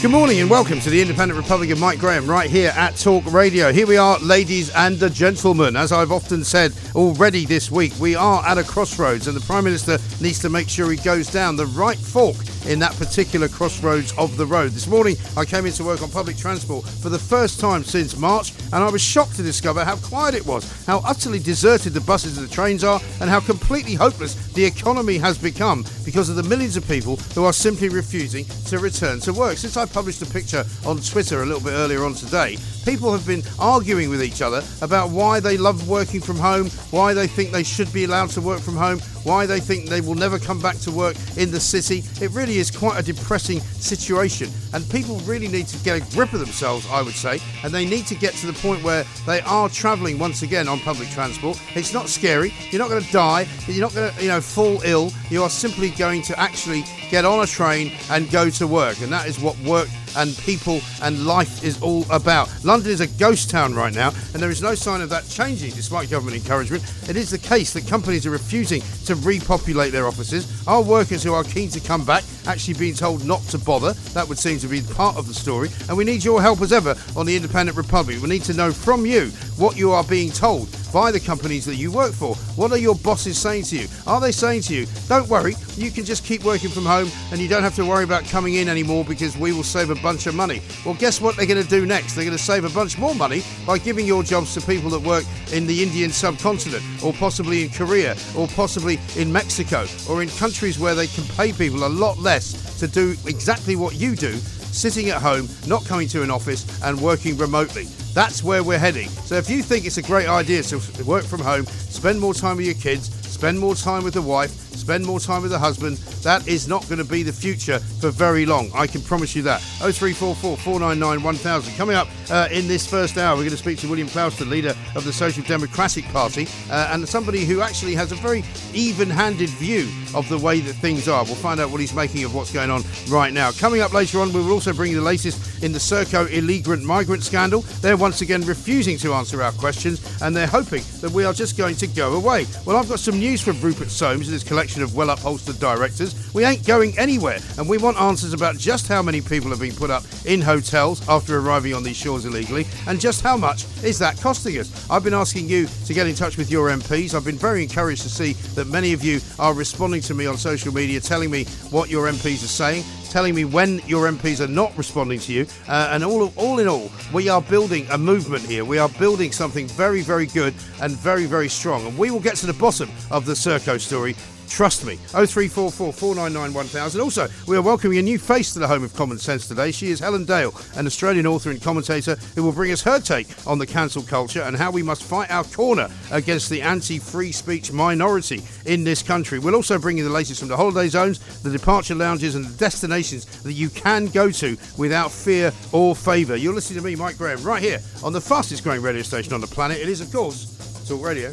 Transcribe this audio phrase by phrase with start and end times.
[0.00, 3.24] Good morning and welcome to the Independent Republic of Mike Graham right here at Talk
[3.32, 3.72] Radio.
[3.72, 5.74] Here we are, ladies and gentlemen.
[5.74, 9.64] As I've often said already this week, we are at a crossroads and the Prime
[9.64, 12.36] Minister needs to make sure he goes down the right fork
[12.68, 14.70] in that particular crossroads of the road.
[14.70, 18.52] This morning I came into work on public transport for the first time since March
[18.72, 22.38] and I was shocked to discover how quiet it was, how utterly deserted the buses
[22.38, 26.42] and the trains are, and how completely hopeless the economy has become because of the
[26.44, 29.56] millions of people who are simply refusing to return to work.
[29.56, 33.26] Since I published a picture on Twitter a little bit earlier on today, people have
[33.26, 37.50] been arguing with each other about why they love working from home, why they think
[37.50, 40.58] they should be allowed to work from home, why they think they will never come
[40.58, 42.02] back to work in the city.
[42.24, 46.32] It really is quite a depressing situation, and people really need to get a grip
[46.32, 49.42] of themselves, I would say, and they need to get to the point where they
[49.42, 51.60] are travelling once again on public transport.
[51.74, 52.54] It's not scary.
[52.70, 53.46] You're not going to die.
[53.66, 55.12] You're not going to, you know, fall ill.
[55.28, 59.12] You are simply going to actually get on a train and go to work, and
[59.12, 62.48] that is what work and people and life is all about.
[62.64, 65.72] London is a ghost town right now, and there is no sign of that changing
[65.72, 66.82] despite government encouragement.
[67.08, 70.66] It is the case that companies are refusing to repopulate their offices.
[70.66, 73.92] Our workers who are keen to come back actually being told not to bother.
[74.14, 75.68] That would seem to be part of the story.
[75.88, 78.20] And we need your help as ever on the Independent Republic.
[78.22, 79.26] We need to know from you
[79.56, 82.34] what you are being told by the companies that you work for.
[82.56, 83.88] What are your bosses saying to you?
[84.06, 87.40] Are they saying to you, don't worry, you can just keep working from home and
[87.40, 90.26] you don't have to worry about coming in anymore because we will save a bunch
[90.26, 90.62] of money?
[90.84, 92.14] Well, guess what they're going to do next?
[92.14, 95.00] They're going to save a bunch more money by giving your jobs to people that
[95.00, 100.28] work in the Indian subcontinent or possibly in Korea or possibly in Mexico or in
[100.30, 104.38] countries where they can pay people a lot less to do exactly what you do
[104.72, 107.86] sitting at home, not coming to an office, and working remotely.
[108.18, 109.08] That's where we're heading.
[109.10, 112.56] So if you think it's a great idea to work from home, spend more time
[112.56, 115.96] with your kids, spend more time with the wife, spend more time with the husband,
[116.22, 118.70] that is not going to be the future for very long.
[118.74, 119.60] I can promise you that.
[119.60, 121.74] 0344 499 1000.
[121.76, 124.74] Coming up uh, in this first hour, we're going to speak to William Clouston, leader
[124.94, 129.50] of the Social Democratic Party, uh, and somebody who actually has a very even handed
[129.50, 131.24] view of the way that things are.
[131.24, 133.50] We'll find out what he's making of what's going on right now.
[133.52, 136.76] Coming up later on, we will also bring you the latest in the Serco illegal
[136.78, 137.62] migrant scandal.
[137.80, 141.56] They're once again refusing to answer our questions, and they're hoping that we are just
[141.56, 142.46] going to go away.
[142.64, 146.32] Well, I've got some news from Rupert Soames and his collection of well upholstered directors.
[146.34, 149.74] We ain't going anywhere, and we want answers about just how many people have been
[149.74, 153.98] put up in hotels after arriving on these shores illegally, and just how much is
[153.98, 154.88] that costing us.
[154.90, 157.14] I've been asking you to get in touch with your MPs.
[157.14, 160.36] I've been very encouraged to see that many of you are responding to me on
[160.36, 164.50] social media, telling me what your MPs are saying telling me when your MPs are
[164.50, 165.46] not responding to you.
[165.66, 168.64] Uh, and all, all in all, we are building a movement here.
[168.64, 171.86] We are building something very, very good and very, very strong.
[171.86, 174.14] And we will get to the bottom of the Serco story
[174.48, 174.96] Trust me.
[175.12, 177.00] 0344 499 1000.
[177.00, 179.70] Also, we are welcoming a new face to the home of common sense today.
[179.70, 183.28] She is Helen Dale, an Australian author and commentator who will bring us her take
[183.46, 187.30] on the cancel culture and how we must fight our corner against the anti free
[187.30, 189.38] speech minority in this country.
[189.38, 192.58] We'll also bring you the latest from the holiday zones, the departure lounges, and the
[192.58, 196.36] destinations that you can go to without fear or favour.
[196.36, 199.40] You're listening to me, Mike Graham, right here on the fastest growing radio station on
[199.40, 199.78] the planet.
[199.78, 200.57] It is, of course,
[200.88, 201.30] Talk Radio.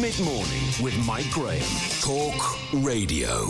[0.00, 1.62] Mid morning with Mike Graham.
[2.00, 3.46] Talk Radio.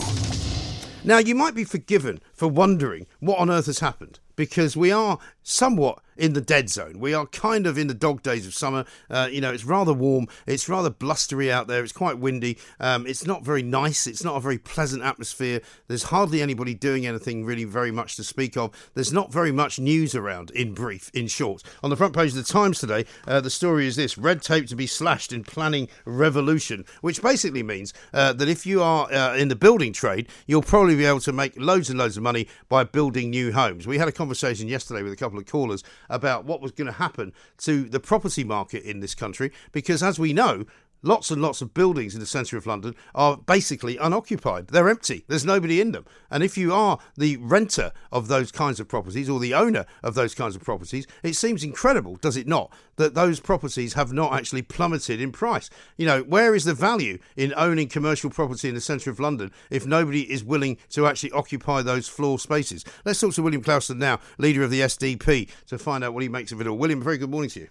[1.03, 5.17] Now, you might be forgiven for wondering what on earth has happened because we are
[5.47, 6.99] somewhat in the dead zone.
[6.99, 8.85] We are kind of in the dog days of summer.
[9.09, 10.27] Uh, you know, it's rather warm.
[10.45, 11.83] It's rather blustery out there.
[11.83, 12.57] It's quite windy.
[12.79, 14.07] Um, it's not very nice.
[14.07, 15.61] It's not a very pleasant atmosphere.
[15.87, 18.71] There's hardly anybody doing anything really very much to speak of.
[18.93, 21.63] There's not very much news around, in brief, in short.
[21.83, 24.67] On the front page of the Times today, uh, the story is this red tape
[24.67, 29.35] to be slashed in planning revolution, which basically means uh, that if you are uh,
[29.35, 32.47] in the building trade, you'll probably be able to make loads and loads of money
[32.69, 33.85] by building new homes.
[33.85, 36.93] We had a conversation yesterday with a couple of callers about what was going to
[36.93, 40.65] happen to the property market in this country because, as we know,
[41.03, 44.67] Lots and lots of buildings in the centre of London are basically unoccupied.
[44.67, 45.25] They're empty.
[45.27, 46.05] There's nobody in them.
[46.31, 50.15] And if you are the renter of those kinds of properties or the owner of
[50.15, 54.33] those kinds of properties, it seems incredible, does it not, that those properties have not
[54.33, 55.69] actually plummeted in price.
[55.97, 59.51] You know, where is the value in owning commercial property in the centre of London
[59.69, 62.83] if nobody is willing to actually occupy those floor spaces?
[63.05, 66.29] Let's talk to William Clouston now, leader of the SDP, to find out what he
[66.29, 66.77] makes of it all.
[66.77, 67.67] William, very good morning to you.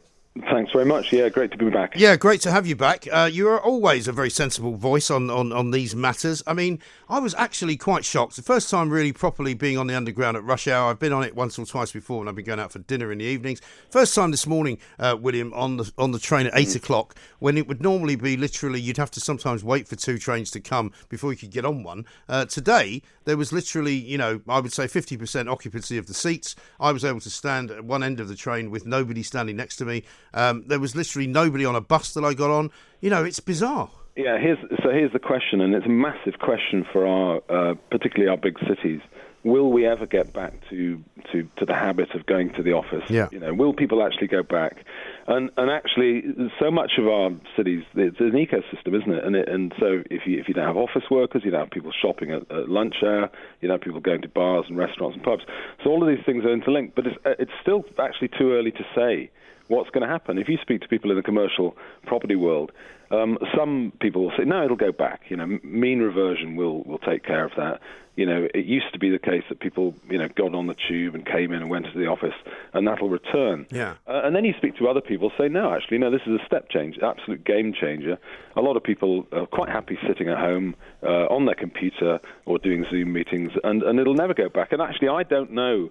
[0.51, 1.13] Thanks very much.
[1.13, 1.95] Yeah, great to be back.
[1.97, 3.09] Yeah, great to have you back.
[3.11, 6.43] Uh, you are always a very sensible voice on, on, on these matters.
[6.47, 6.79] I mean,
[7.09, 8.37] I was actually quite shocked.
[8.37, 10.91] The first time really properly being on the underground at rush hour.
[10.91, 13.11] I've been on it once or twice before, and I've been going out for dinner
[13.13, 13.63] in the evenings.
[13.89, 16.77] First time this morning, uh, William, on the on the train at eight mm.
[16.77, 20.51] o'clock, when it would normally be literally you'd have to sometimes wait for two trains
[20.51, 22.05] to come before you could get on one.
[22.29, 26.15] Uh, today there was literally, you know, I would say fifty percent occupancy of the
[26.15, 26.55] seats.
[26.79, 29.77] I was able to stand at one end of the train with nobody standing next
[29.77, 30.05] to me.
[30.37, 32.71] Um, there was literally nobody on a bus that I got on.
[33.01, 33.91] You know, it's bizarre.
[34.17, 38.31] Yeah, here's, so here's the question, and it's a massive question for our, uh, particularly
[38.31, 39.01] our big cities.
[39.45, 41.03] Will we ever get back to,
[41.33, 43.09] to, to the habit of going to the office?
[43.09, 43.29] Yeah.
[43.31, 44.85] You know, will people actually go back?
[45.29, 46.25] And and actually,
[46.59, 49.25] so much of our cities, it's an ecosystem, isn't it?
[49.25, 51.71] And it, and so if you if you don't have office workers, you don't have
[51.71, 53.31] people shopping at, at lunch hour,
[53.61, 55.43] you don't have people going to bars and restaurants and pubs.
[55.85, 56.97] So all of these things are interlinked.
[56.97, 59.31] But it's it's still actually too early to say
[59.69, 60.39] what's going to happen.
[60.39, 61.77] If you speak to people in the commercial
[62.07, 62.73] property world,
[63.11, 65.23] um, some people will say, no, it'll go back.
[65.29, 67.81] You know, mean reversion will will take care of that.
[68.17, 70.77] You know, it used to be the case that people, you know, got on the
[70.89, 72.35] tube and came in and went to the office,
[72.73, 73.67] and that'll return.
[73.71, 73.97] Yeah.
[74.07, 76.45] Uh, and then you speak to other people, say, no, actually, no, this is a
[76.47, 78.17] step change, absolute game changer.
[78.57, 82.59] A lot of people are quite happy sitting at home uh, on their computer or
[82.59, 84.73] doing Zoom meetings, and, and it'll never go back.
[84.73, 85.91] And actually, I don't know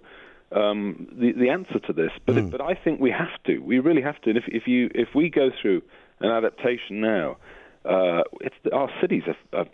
[0.55, 2.47] um, the, the answer to this, but, mm.
[2.47, 3.59] it, but I think we have to.
[3.59, 4.29] We really have to.
[4.29, 5.81] And if, if, you, if we go through
[6.21, 7.37] an adaptation now,
[7.83, 9.67] uh, it's, our cities are, are,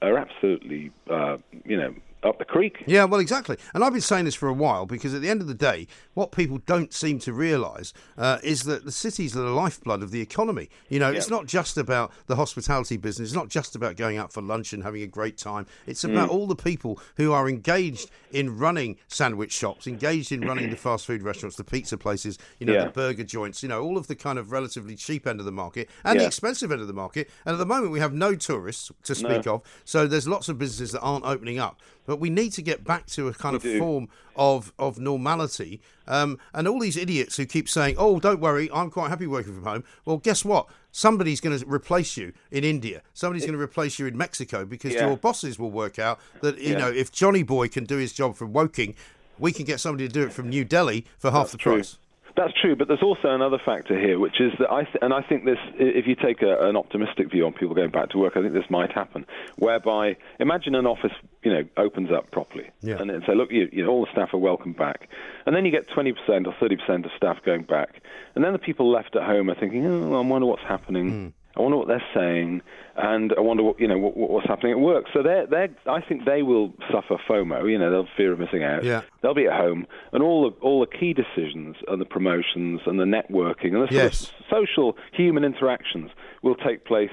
[0.00, 2.82] are absolutely, uh, you know, up the creek.
[2.86, 3.56] Yeah, well, exactly.
[3.74, 5.86] And I've been saying this for a while because at the end of the day,
[6.14, 10.10] what people don't seem to realise uh, is that the cities are the lifeblood of
[10.10, 10.68] the economy.
[10.88, 11.16] You know, yeah.
[11.16, 13.28] it's not just about the hospitality business.
[13.28, 15.66] It's not just about going out for lunch and having a great time.
[15.86, 16.32] It's about mm.
[16.32, 21.06] all the people who are engaged in running sandwich shops, engaged in running the fast
[21.06, 22.84] food restaurants, the pizza places, you know, yeah.
[22.84, 25.52] the burger joints, you know, all of the kind of relatively cheap end of the
[25.52, 26.22] market and yeah.
[26.22, 27.30] the expensive end of the market.
[27.44, 29.54] And at the moment, we have no tourists to speak no.
[29.54, 29.62] of.
[29.84, 31.80] So there's lots of businesses that aren't opening up.
[32.08, 33.78] But we need to get back to a kind we of do.
[33.78, 35.82] form of of normality.
[36.06, 39.52] Um, and all these idiots who keep saying, "Oh, don't worry, I'm quite happy working
[39.52, 40.68] from home." Well, guess what?
[40.90, 43.02] Somebody's going to replace you in India.
[43.12, 45.06] Somebody's going to replace you in Mexico because yeah.
[45.06, 46.78] your bosses will work out that you yeah.
[46.78, 48.94] know if Johnny Boy can do his job from Woking,
[49.38, 51.74] we can get somebody to do it from New Delhi for half That's the true.
[51.74, 51.98] price.
[52.38, 55.22] That's true, but there's also another factor here, which is that I th- and I
[55.22, 58.36] think this, if you take a, an optimistic view on people going back to work,
[58.36, 59.26] I think this might happen.
[59.56, 61.10] Whereby, imagine an office,
[61.42, 62.98] you know, opens up properly, yeah.
[63.00, 65.08] and then say, look, you, you know, all the staff are welcome back,
[65.46, 66.14] and then you get 20%
[66.46, 68.02] or 30% of staff going back,
[68.36, 71.10] and then the people left at home are thinking, oh, I wonder what's happening.
[71.10, 71.32] Mm.
[71.58, 72.62] I wonder what they're saying,
[72.96, 75.06] and I wonder what you know what, what's happening at work.
[75.12, 75.68] So they're, they're.
[75.86, 77.70] I think they will suffer FOMO.
[77.70, 78.84] You know, they'll fear of missing out.
[78.84, 79.02] Yeah.
[79.22, 82.98] They'll be at home, and all the all the key decisions and the promotions and
[82.98, 84.32] the networking and the yes.
[84.50, 86.10] social human interactions
[86.42, 87.10] will take place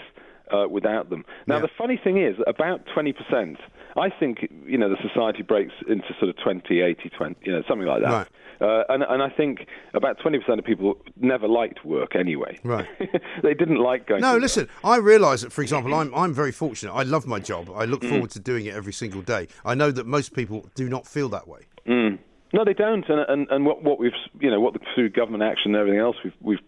[0.52, 1.26] uh, without them.
[1.48, 1.62] Now, yeah.
[1.62, 3.58] the funny thing is, about 20%,
[3.98, 7.64] I think, you know, the society breaks into sort of 20, 80, 20, you know,
[7.68, 8.12] something like that.
[8.12, 8.28] Right.
[8.62, 12.60] Uh, and, and I think about 20% of people never liked work anyway.
[12.64, 12.88] Right.
[13.44, 14.72] they didn't like going No, listen, work.
[14.84, 16.94] I realise that, for example, I'm, I'm very fortunate.
[16.94, 17.70] I love my job.
[17.74, 18.10] I look mm.
[18.10, 19.48] forward to doing it every single day.
[19.64, 21.62] I know that most people do not feel that way.
[21.88, 22.20] Mm.
[22.54, 23.08] No, they don't.
[23.10, 26.00] And, and, and what, what we've, you know, what the, through government action and everything
[26.00, 26.60] else, we've, we've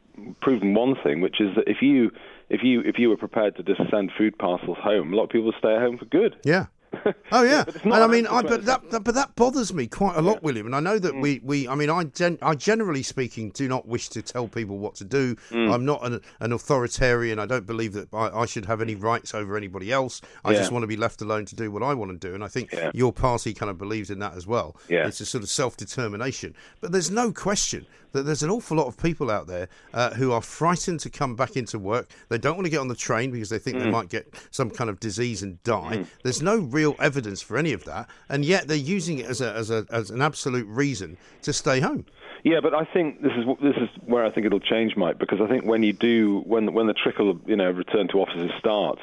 [0.42, 2.12] proven one thing, which is that if you
[2.50, 5.30] if you if you were prepared to just send food parcels home, a lot of
[5.30, 6.36] people would stay at home for good.
[6.44, 6.68] Yeah.
[7.32, 10.22] Oh yeah, and I mean, I, but that, that, but that bothers me quite a
[10.22, 10.40] lot, yeah.
[10.44, 10.66] William.
[10.66, 11.22] And I know that mm.
[11.22, 14.78] we, we, I mean, I, gen, I generally speaking do not wish to tell people
[14.78, 15.36] what to do.
[15.50, 15.74] Mm.
[15.74, 17.38] I'm not an, an, authoritarian.
[17.38, 20.22] I don't believe that I, I, should have any rights over anybody else.
[20.46, 20.60] I yeah.
[20.60, 22.34] just want to be left alone to do what I want to do.
[22.34, 24.78] And I think your party kind of believes in that as well.
[24.88, 25.06] Yeah.
[25.06, 26.56] it's a sort of self determination.
[26.80, 30.32] But there's no question that there's an awful lot of people out there uh, who
[30.32, 32.10] are frightened to come back into work.
[32.30, 33.84] They don't want to get on the train because they think mm.
[33.84, 35.98] they might get some kind of disease and die.
[35.98, 36.08] Mm.
[36.24, 39.54] There's no real evidence for any of that, and yet they're using it as a,
[39.54, 42.06] as a as an absolute reason to stay home.
[42.44, 45.40] Yeah, but I think this is this is where I think it'll change, Mike, because
[45.42, 49.02] I think when you do when when the trickle you know return to offices starts,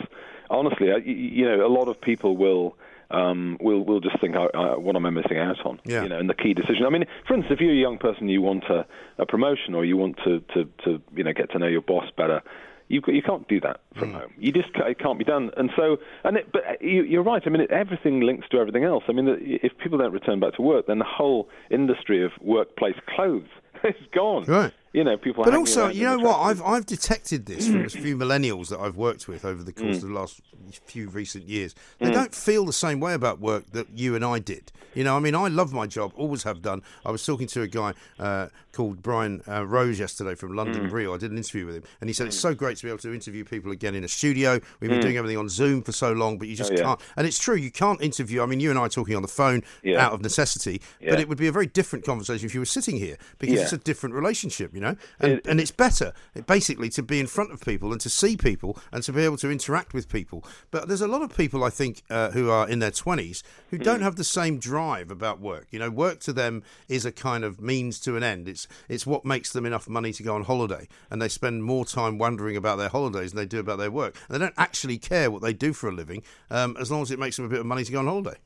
[0.51, 2.77] honestly, you know, a lot of people will
[3.11, 5.81] um, we'll we'll just think what am I missing out on?
[5.85, 6.03] Yeah.
[6.03, 6.85] You know, and the key decision.
[6.87, 8.87] I mean, for instance, if you're a young person, you want a,
[9.19, 12.11] a promotion or you want to, to, to you know get to know your boss
[12.17, 12.43] better.
[12.89, 14.21] You you can't do that from mm.
[14.21, 14.33] home.
[14.39, 15.51] You just it can't be done.
[15.57, 17.43] And so, and it, but you, are right.
[17.45, 19.05] I mean, it, everything links to everything else.
[19.09, 22.97] I mean, if people don't return back to work, then the whole industry of workplace
[23.15, 23.49] clothes
[23.85, 24.45] is gone.
[24.45, 25.43] Right you know, people.
[25.45, 26.39] But also, you know what?
[26.39, 29.99] I've I've detected this from a few millennials that I've worked with over the course
[29.99, 30.03] mm.
[30.05, 30.41] of the last
[30.87, 31.75] few recent years.
[31.99, 32.15] They mm.
[32.15, 34.71] don't feel the same way about work that you and I did.
[34.95, 36.81] You know, I mean, I love my job, always have done.
[37.05, 40.93] I was talking to a guy uh, called Brian uh, Rose yesterday from London Mm.
[40.93, 41.15] Real.
[41.15, 42.99] I did an interview with him, and he said it's so great to be able
[42.99, 44.61] to interview people again in a studio.
[44.81, 46.83] We've been doing everything on Zoom for so long, but you just Oh, yeah.
[46.83, 47.01] can't.
[47.17, 48.43] And it's true, you can't interview.
[48.43, 50.05] I mean, you and I are talking on the phone Yeah.
[50.05, 52.97] out of necessity, but it would be a very different conversation if you were sitting
[52.97, 53.63] here because Yeah.
[53.63, 54.84] it's a different relationship, you know.
[54.87, 56.13] And, It- and it's better,
[56.47, 59.37] basically, to be in front of people and to see people and to be able
[59.39, 60.45] to interact with people.
[60.71, 63.79] But there's a lot of people, I think, uh, who are in their 20s who
[63.79, 65.67] don't have the same drive about work.
[65.71, 68.49] You know, work to them is a kind of means to an end.
[68.49, 71.85] It's it's what makes them enough money to go on holiday, and they spend more
[71.85, 74.17] time wondering about their holidays than they do about their work.
[74.29, 77.11] And they don't actually care what they do for a living, um, as long as
[77.11, 78.37] it makes them a bit of money to go on holiday.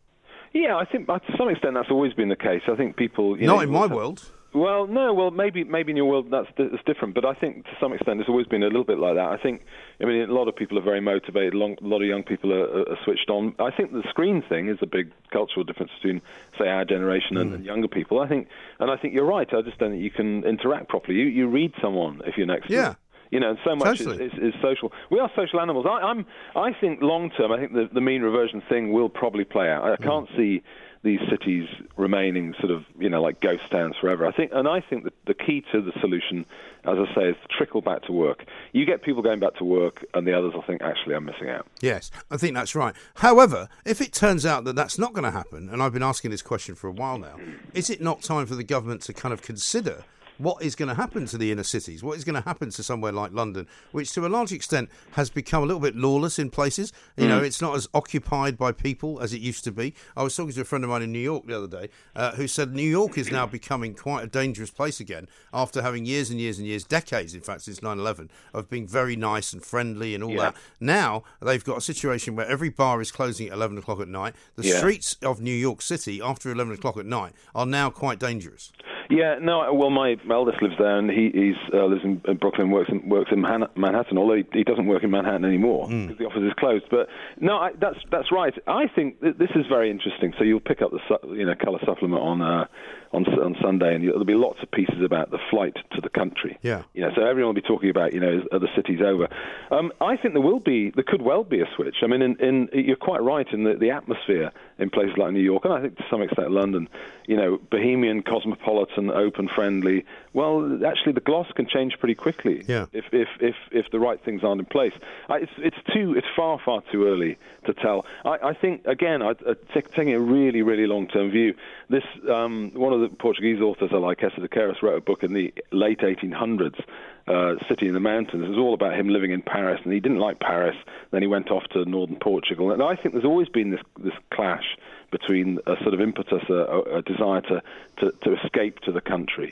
[0.54, 2.62] Yeah, I think to some extent that's always been the case.
[2.68, 3.38] I think people.
[3.38, 4.30] You Not know, in my world.
[4.54, 7.70] Well, no, well maybe maybe in your world that's that's different, but I think to
[7.78, 9.26] some extent it's always been a little bit like that.
[9.28, 9.62] I think,
[10.00, 11.52] I mean, a lot of people are very motivated.
[11.52, 13.54] A long- a lot of young people are, are, switched on.
[13.58, 16.22] I think the screen thing is a big cultural difference between,
[16.58, 18.20] say, our generation and, and younger people.
[18.20, 18.48] I think,
[18.80, 19.46] and I think you're right.
[19.52, 21.18] I just don't think you can interact properly.
[21.18, 22.68] You you read someone if you're next.
[22.68, 22.82] to Yeah.
[22.88, 22.96] them.
[23.30, 24.90] You know, and so much is, is, is social.
[25.10, 25.84] We are social animals.
[25.86, 26.24] I, I'm.
[26.56, 29.84] I think long term, I think the, the mean reversion thing will probably play out.
[29.84, 30.02] I Mm.
[30.02, 30.62] can't see
[31.02, 34.26] these cities remaining sort of you know like ghost towns forever.
[34.26, 36.44] I think, and I think that the key to the solution,
[36.84, 38.44] as I say, is trickle back to work.
[38.72, 41.48] You get people going back to work, and the others will think, actually, I'm missing
[41.48, 41.66] out.
[41.80, 42.94] Yes, I think that's right.
[43.16, 46.30] However, if it turns out that that's not going to happen, and I've been asking
[46.30, 47.36] this question for a while now,
[47.74, 50.04] is it not time for the government to kind of consider
[50.38, 52.02] what is going to happen to the inner cities?
[52.02, 55.30] What is going to happen to somewhere like London, which to a large extent has
[55.30, 56.92] become a little bit lawless in places?
[57.16, 59.94] You know, it's not as occupied by people as it used to be.
[60.16, 62.32] I was talking to a friend of mine in New York the other day uh,
[62.32, 66.30] who said New York is now becoming quite a dangerous place again after having years
[66.30, 69.62] and years and years, decades, in fact, since 9 11, of being very nice and
[69.64, 70.38] friendly and all Yeah.
[70.50, 70.56] that.
[70.80, 74.34] Now they've got a situation where every bar is closing at 11 o'clock at night.
[74.56, 74.78] The Yeah.
[74.78, 78.70] streets of New York City after 11 o'clock at night are now quite dangerous.
[79.10, 79.72] Yeah, no.
[79.72, 83.30] Well, my eldest lives there, and he he's, uh, lives in, Brooklyn, works in, works
[83.32, 84.18] in Manhattan.
[84.18, 86.84] Although he, he doesn't work in Manhattan anymore because the office is closed.
[86.90, 87.08] But
[87.40, 88.52] no, I, that's that's right.
[88.66, 90.34] I think th- this is very interesting.
[90.38, 92.66] So you'll pick up the su- you know color supplement on uh,
[93.12, 96.58] on on Sunday, and there'll be lots of pieces about the flight to the country.
[96.62, 96.82] Yeah.
[96.94, 99.28] You know, so everyone will be talking about you know are the cities over.
[99.70, 101.96] Um, I think there will be there could well be a switch.
[102.02, 105.40] I mean, in, in you're quite right in the, the atmosphere in places like New
[105.40, 106.88] York, and I think to some extent London.
[107.26, 110.06] You know, bohemian, cosmopolitan, open, friendly.
[110.32, 112.86] Well, actually, the gloss can change pretty quickly Yeah.
[112.92, 114.94] if if if if the right things aren't in place.
[115.28, 117.36] I, it's it's too it's far far too early
[117.66, 118.06] to tell.
[118.24, 121.54] I, I think again, I, I, taking a really really long term view.
[121.90, 125.22] This um, one of the Portuguese authors I like, Eça de Queiroz, wrote a book
[125.22, 126.80] in the late 1800s.
[127.26, 128.42] Uh, City in the Mountains.
[128.42, 130.74] It was all about him living in Paris, and he didn't like Paris.
[131.10, 134.14] Then he went off to northern Portugal, and I think there's always been this this
[134.30, 134.64] clash
[135.10, 137.62] between a sort of impetus, a, a, desire to,
[137.98, 139.50] to, to escape to the country,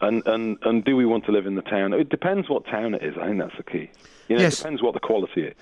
[0.00, 1.92] and, and and do we want to live in the town?
[1.92, 3.18] It depends what town it is.
[3.18, 3.90] I think that's the key.
[4.30, 4.54] You know, Yes.
[4.54, 5.54] it depends what the quality is.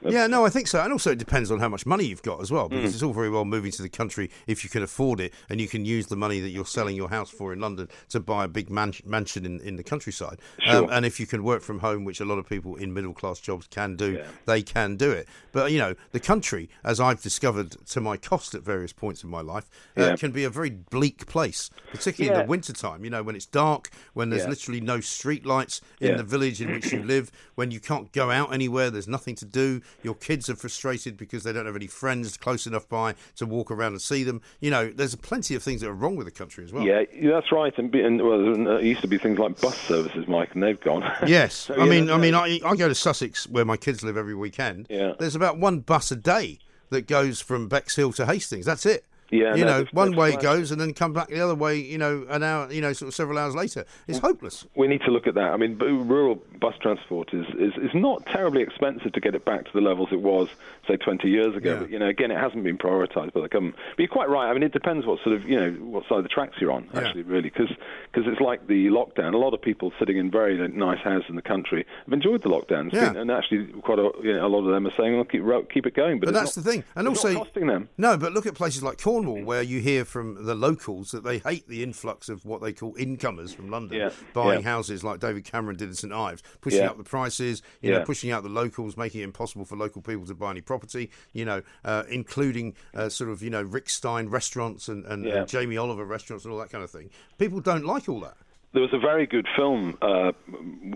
[0.00, 0.80] Yeah, no, I think so.
[0.80, 2.70] And also, it depends on how much money you've got as well, Mm.
[2.70, 5.60] because it's all very well moving to the country if you can afford it and
[5.60, 8.44] you can use the money that you're selling your house for in London to buy
[8.44, 10.38] a big man- mansion in, in the countryside.
[10.66, 10.92] Um, Sure.
[10.92, 13.40] and if you can work from home, which a lot of people in middle class
[13.40, 14.26] jobs can do, Yeah.
[14.46, 15.26] they can do it.
[15.52, 19.30] But, you know, the country, as I've discovered to my cost at various points in
[19.30, 20.16] my life, uh, Yeah.
[20.16, 22.42] can be a very bleak place, particularly in Yeah.
[22.44, 26.22] the wintertime, you know, when it's dark, when there's literally no street lights in the
[26.22, 29.80] village in which you live, when you can't go out anywhere, there's nothing to do,
[30.02, 33.70] your kids are frustrated because they don't have any friends close enough by to walk
[33.70, 34.40] around and see them.
[34.60, 36.84] You know, there's plenty of things that are wrong with the country as well.
[36.84, 37.76] Yeah, that's right.
[37.78, 40.62] And, be- and well, there uh, used to be things like bus services, Mike, and
[40.62, 41.02] they've gone.
[41.26, 44.02] Yes, So, I yeah, mean, I mean, I, I go to Sussex where my kids
[44.02, 44.86] live every weekend.
[44.88, 45.12] Yeah.
[45.18, 46.58] there's about one bus a day
[46.90, 48.64] that goes from Bexhill to Hastings.
[48.64, 49.04] That's it.
[49.30, 51.76] Yeah, you no, know, one way it goes and then come back the other way.
[51.76, 52.72] You know, an hour.
[52.72, 53.84] You know, sort of several hours later.
[54.06, 54.64] It's hopeless.
[54.74, 55.50] we need to look at that.
[55.52, 59.64] I mean, rural bus transport is, is, is not terribly expensive to get it back
[59.66, 60.48] to the levels it was,
[60.86, 61.74] say, 20 years ago.
[61.74, 61.78] Yeah.
[61.80, 63.76] But, you know, again, it hasn't been prioritised by the government.
[63.96, 64.48] But you're quite right.
[64.48, 66.72] I mean, it depends what sort of, you know, what side of the tracks you're
[66.72, 67.00] on, Yeah.
[67.00, 67.68] actually, really, because
[68.14, 69.34] it's like the lockdown.
[69.34, 72.48] A lot of people sitting in very nice houses in the country have enjoyed the
[72.48, 72.86] lockdown.
[72.86, 73.12] It's Yeah.
[73.14, 75.42] and actually, quite a, you know, a lot of them are saying, well, keep,
[75.72, 76.18] keep it going.
[76.18, 77.88] But, But that's not- the thing, and also not costing them.
[77.98, 81.38] No, but look at places like Cornwall, where you hear from the locals that they
[81.38, 84.68] hate the influx of what they call incomers from London, Yeah, buying yeah.
[84.70, 86.90] houses like David Cameron did in St Ives, pushing Yeah.
[86.90, 90.26] up the prices, you know, pushing out the locals, making it impossible for local people
[90.26, 94.28] to buy any property, you know, uh, including uh, sort of you know Rick Stein
[94.28, 97.10] restaurants and, and, and Jamie Oliver restaurants and all that kind of thing.
[97.38, 98.36] People don't like all that.
[98.74, 100.32] There was a very good film uh,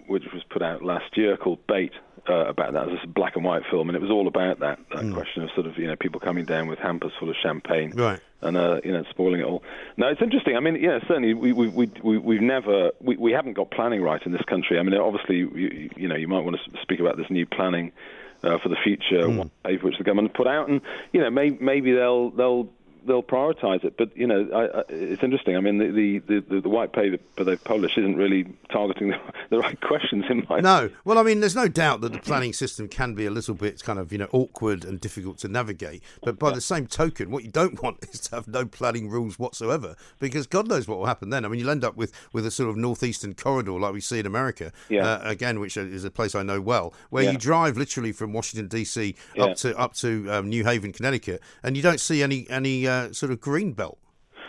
[0.06, 1.92] which was put out last year called Bait,
[2.28, 2.88] uh, about that.
[2.88, 5.14] It was a black and white film, and it was all about that, that mm.
[5.14, 8.20] question of sort of you know people coming down with hampers full of champagne, right.
[8.40, 9.62] and uh, you know spoiling it all.
[9.96, 10.56] No, it's interesting.
[10.56, 14.02] I mean, yeah, certainly we we we, we we've never we, we haven't got planning
[14.02, 14.78] right in this country.
[14.78, 17.92] I mean, obviously, you, you know, you might want to speak about this new planning.
[18.44, 19.48] Uh, for the future, mm.
[19.62, 20.80] paper which the government put out, and
[21.12, 22.68] you know, may, maybe they'll they'll
[23.06, 23.97] they'll prioritise it.
[23.97, 25.56] But you know, I, I, it's interesting.
[25.56, 29.59] I mean, the, the, the, the white paper they've published isn't really targeting the, the,
[29.59, 30.61] right questions in my.
[30.61, 33.54] No, well, I mean, there's no doubt that the planning system can be a little
[33.54, 36.02] bit kind of you know awkward and difficult to navigate.
[36.23, 36.54] But by yeah.
[36.54, 40.47] the same token, what you don't want is to have no planning rules whatsoever, because
[40.47, 41.44] God knows what will happen then.
[41.44, 44.18] I mean, you'll end up with with a sort of northeastern corridor like we see
[44.18, 45.06] in America, yeah.
[45.06, 47.32] uh, again, which is a place I know well, where yeah.
[47.32, 49.14] you drive literally from Washington D.C.
[49.38, 52.91] up to up to um, New Haven, Connecticut, and you don't see any any uh,
[52.92, 53.99] Uh, sort of green belt.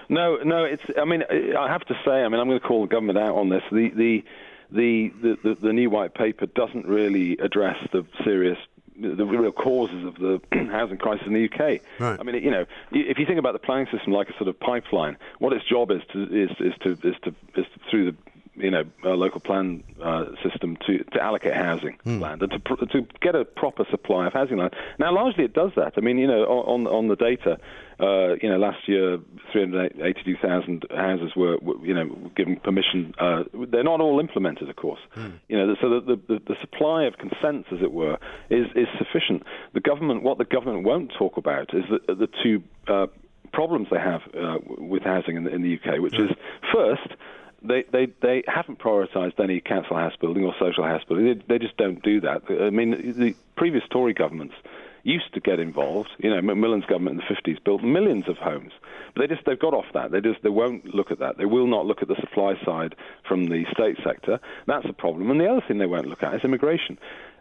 [0.09, 0.65] No, no.
[0.65, 0.83] It's.
[0.97, 1.23] I mean,
[1.57, 2.11] I have to say.
[2.11, 3.63] I mean, I'm going to call the government out on this.
[3.71, 4.23] The the
[4.71, 8.57] the the, the, the new white paper doesn't really address the serious
[8.99, 10.39] the real causes of the
[10.71, 11.81] housing crisis in the UK.
[11.99, 12.19] Right.
[12.19, 14.59] I mean, you know, if you think about the planning system like a sort of
[14.59, 18.17] pipeline, what its job is to is, is to is to is to, through the
[18.55, 22.19] you know, local plan uh, system to, to allocate housing mm.
[22.19, 24.73] land and to, to get a proper supply of housing land.
[24.99, 25.93] Now, largely it does that.
[25.97, 27.57] I mean, you know, on, on the data,
[27.99, 29.19] uh, you know, last year
[29.51, 32.05] 382,000 houses were, were, you know,
[32.35, 33.13] given permission.
[33.19, 35.01] Uh, they're not all implemented, of course.
[35.15, 35.39] Mm.
[35.47, 38.17] You know, so the, the, the supply of consents, as it were,
[38.49, 39.43] is, is sufficient.
[39.73, 43.07] The government, what the government won't talk about is the, the two uh,
[43.51, 46.29] problems they have uh, with housing in the, in the UK, which mm.
[46.29, 46.37] is
[46.73, 47.15] first,
[47.63, 51.25] they, they, they haven't prioritised any council house building or social house building.
[51.25, 52.43] They, they just don't do that.
[52.49, 54.55] I mean, the previous Tory governments
[55.03, 56.09] used to get involved.
[56.17, 58.71] You know, Macmillan's government in the 50s built millions of homes,
[59.13, 60.11] but they just they've got off that.
[60.11, 61.37] They just they won't look at that.
[61.37, 62.95] They will not look at the supply side
[63.27, 64.39] from the state sector.
[64.65, 65.29] That's a problem.
[65.29, 66.97] And the other thing they won't look at is immigration.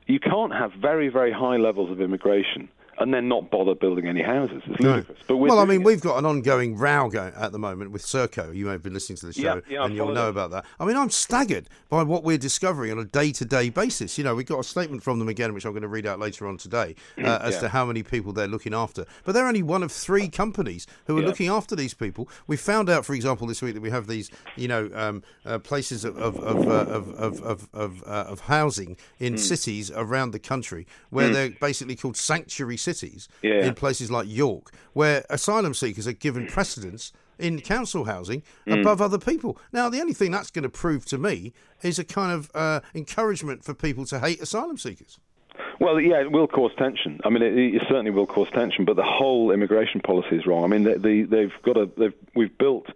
[0.06, 4.22] You can't have very very high levels of immigration and then not bother building any
[4.22, 4.62] houses.
[4.66, 5.18] It's ludicrous.
[5.18, 5.24] No.
[5.26, 5.84] But well, I mean, it.
[5.84, 8.54] we've got an ongoing row going at the moment with Serco.
[8.54, 10.64] You may have been listening to the show, yeah, yeah, and you'll know about that.
[10.78, 14.18] I mean, I'm staggered by what we're discovering on a day-to-day basis.
[14.18, 16.18] You know, we got a statement from them again, which I'm going to read out
[16.18, 17.60] later on today, uh, as yeah.
[17.60, 19.06] to how many people they're looking after.
[19.24, 22.28] But they're only one of three companies who are looking after these people.
[22.46, 25.58] We found out, for example, this week that we have these, you know, um, uh,
[25.58, 29.38] places of of of, uh, of of of, of, uh, of, housing in mm.
[29.38, 31.32] cities around the country where mm.
[31.32, 33.28] they're basically called sanctuary cities.
[33.42, 38.80] Yeah in places like York, where asylum seekers are given precedence in council housing mm.
[38.80, 39.58] above other people.
[39.72, 42.80] Now, the only thing that's going to prove to me is a kind of uh,
[42.94, 45.18] encouragement for people to hate asylum seekers.
[45.80, 47.20] Well, yeah, it will cause tension.
[47.24, 48.84] I mean, it, it, certainly will cause tension.
[48.84, 50.64] But the whole immigration policy is wrong.
[50.64, 52.86] I mean, they, they've got a, they've, we've built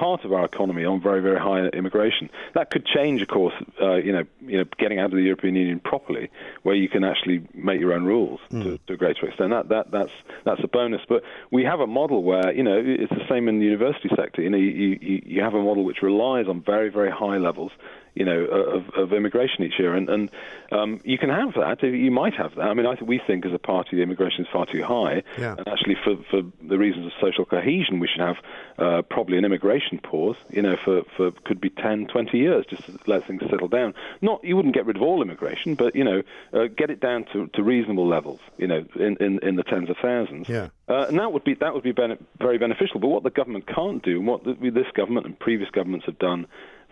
[0.00, 2.30] part of our economy on very, very high immigration.
[2.54, 5.54] That could change, of course, uh, you know, you know, getting out of the European
[5.54, 6.30] Union properly,
[6.62, 8.62] where you can actually make your own rules mm.
[8.62, 9.50] to, to, a greater extent.
[9.50, 10.12] That, that, that's,
[10.46, 11.02] that's a bonus.
[11.06, 14.40] But we have a model where, you know, it's the same in the university sector.
[14.40, 17.72] You know, you, you, you have a model which relies on very, very high levels
[18.14, 19.94] you know, of, of immigration each year.
[19.94, 20.30] And, and
[20.72, 21.82] um, you can have that.
[21.82, 22.62] You might have that.
[22.62, 25.22] I mean, I think we think as a party the immigration is far too high.
[25.38, 25.56] Yeah.
[25.56, 28.36] And actually, for, for the reasons of social cohesion, we should have
[28.78, 32.84] uh, probably an immigration pause, you know, for, for could be 10, 20 years just
[32.84, 33.94] to let things settle down.
[34.20, 37.24] Not, you wouldn't get rid of all immigration, but, you know, uh, get it down
[37.32, 40.48] to, to reasonable levels, you know, in, in, in the tens of thousands.
[40.48, 40.68] Yeah.
[40.88, 43.00] Uh, and that would be, that would be bene- very beneficial.
[43.00, 46.18] But what the government can't do, and what the, this government and previous governments have
[46.18, 46.46] done,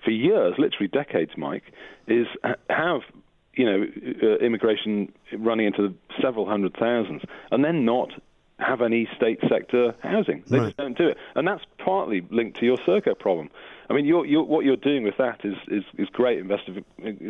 [0.04, 1.64] for years, literally decades, Mike,
[2.06, 2.26] is
[2.70, 3.00] have
[3.54, 3.86] you know
[4.22, 8.10] uh, immigration running into several hundred thousands, and then not
[8.58, 10.42] have any state sector housing.
[10.48, 10.66] They right.
[10.66, 13.50] just don't do it, and that's partly linked to your Serco problem.
[13.90, 16.84] I mean, you're, you're, what you're doing with that is, is, is great investigative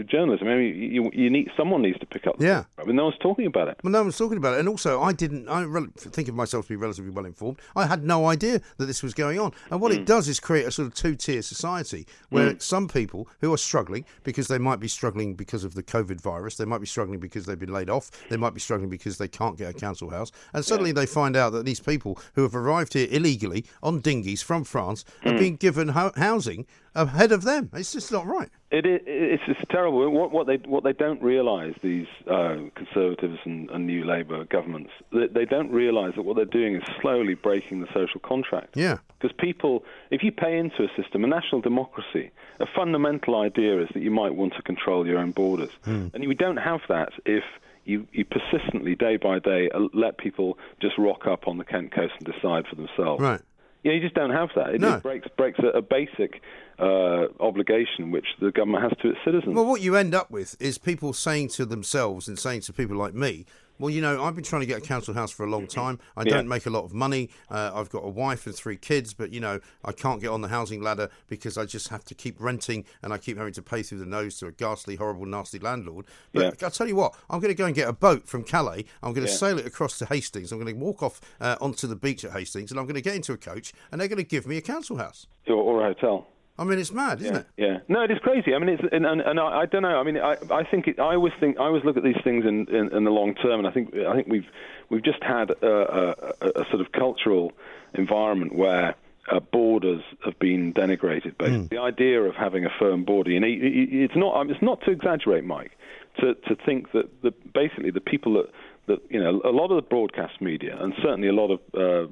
[0.09, 0.49] journalism.
[0.49, 2.37] I mean, you, you need someone needs to pick up.
[2.41, 2.65] Yeah.
[2.79, 3.79] I mean, no one's talking about it.
[3.85, 5.49] Well, no one's talking about it, and also I didn't.
[5.49, 5.65] I
[5.97, 7.61] think of myself to be relatively well informed.
[7.77, 9.99] I had no idea that this was going on, and what mm.
[9.99, 12.63] it does is create a sort of two-tier society where mm.
[12.63, 16.57] some people who are struggling because they might be struggling because of the COVID virus,
[16.57, 19.29] they might be struggling because they've been laid off, they might be struggling because they
[19.29, 20.95] can't get a council house, and suddenly yeah.
[20.95, 25.05] they find out that these people who have arrived here illegally on dinghies from France
[25.23, 25.33] mm.
[25.33, 26.48] are being given ho- housing
[26.95, 27.71] ahead of them.
[27.75, 28.49] It's just not right.
[28.71, 29.01] It is.
[29.07, 30.11] It's, it's terrible.
[30.11, 34.91] What, what, they what they don't realise these uh, conservatives and, and, new Labour governments
[35.13, 38.77] they, they don't realise that what they're doing is slowly breaking the social contract.
[38.77, 38.99] Yeah.
[39.19, 42.31] Because people, if you pay into a system, a national democracy,
[42.61, 46.13] a fundamental idea is that you might want to control your own borders, mm.
[46.15, 47.45] and we don't have that if
[47.89, 51.91] you, you persistently, day by day, uh, let people just rock up on the Kent
[51.93, 53.21] coast and decide for themselves.
[53.21, 53.41] Right.
[53.85, 54.75] Yeah, you just don't have that.
[54.75, 54.97] It, No.
[54.97, 56.43] it breaks breaks a, a basic
[56.79, 59.55] uh, obligation which the government has to its citizens.
[59.55, 62.97] Well, what you end up with is people saying to themselves and saying to people
[62.97, 63.47] like me,
[63.79, 65.99] well, you know, I've been trying to get a council house for a long time.
[66.17, 66.31] I Yeah.
[66.35, 67.31] don't make a lot of money.
[67.51, 70.41] Uh, I've got a wife and three kids, but, you know, I can't get on
[70.41, 73.63] the housing ladder because I just have to keep renting and I keep having to
[73.63, 76.07] pay through the nose to a ghastly, horrible, nasty landlord.
[76.33, 76.67] But Yeah.
[76.67, 78.85] I'll tell you what, I'm going to go and get a boat from Calais.
[79.03, 79.39] I'm going to Yeah.
[79.39, 80.53] sail it across to Hastings.
[80.53, 83.01] I'm going to walk off uh, onto the beach at Hastings and I'm going to
[83.03, 85.27] get into a coach and they're going to give me a council house.
[85.47, 86.27] or, or a hotel.
[86.59, 87.47] I mean, it's mad, isn't yeah, it?
[87.57, 88.55] Yeah, no, it is crazy.
[88.55, 89.99] I mean, it's and, and, and I, I don't know.
[90.01, 92.45] I mean, I, I think it, I always think I always look at these things
[92.45, 94.47] in, in, in the long term, and I think I think we've
[94.91, 97.53] we've just had a, a, a, sort of cultural
[97.95, 98.95] environment where.
[99.31, 101.35] Uh, borders have been denigrated.
[101.37, 104.35] But the idea of having a firm border, and it, it, it's not.
[104.35, 105.73] um, It's not to exaggerate, Mike,
[106.21, 108.47] to to think that the, basically the people that
[108.87, 112.11] that you know a lot of the broadcast media and certainly a lot of uh,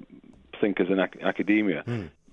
[0.60, 1.82] thinkers in ac- academia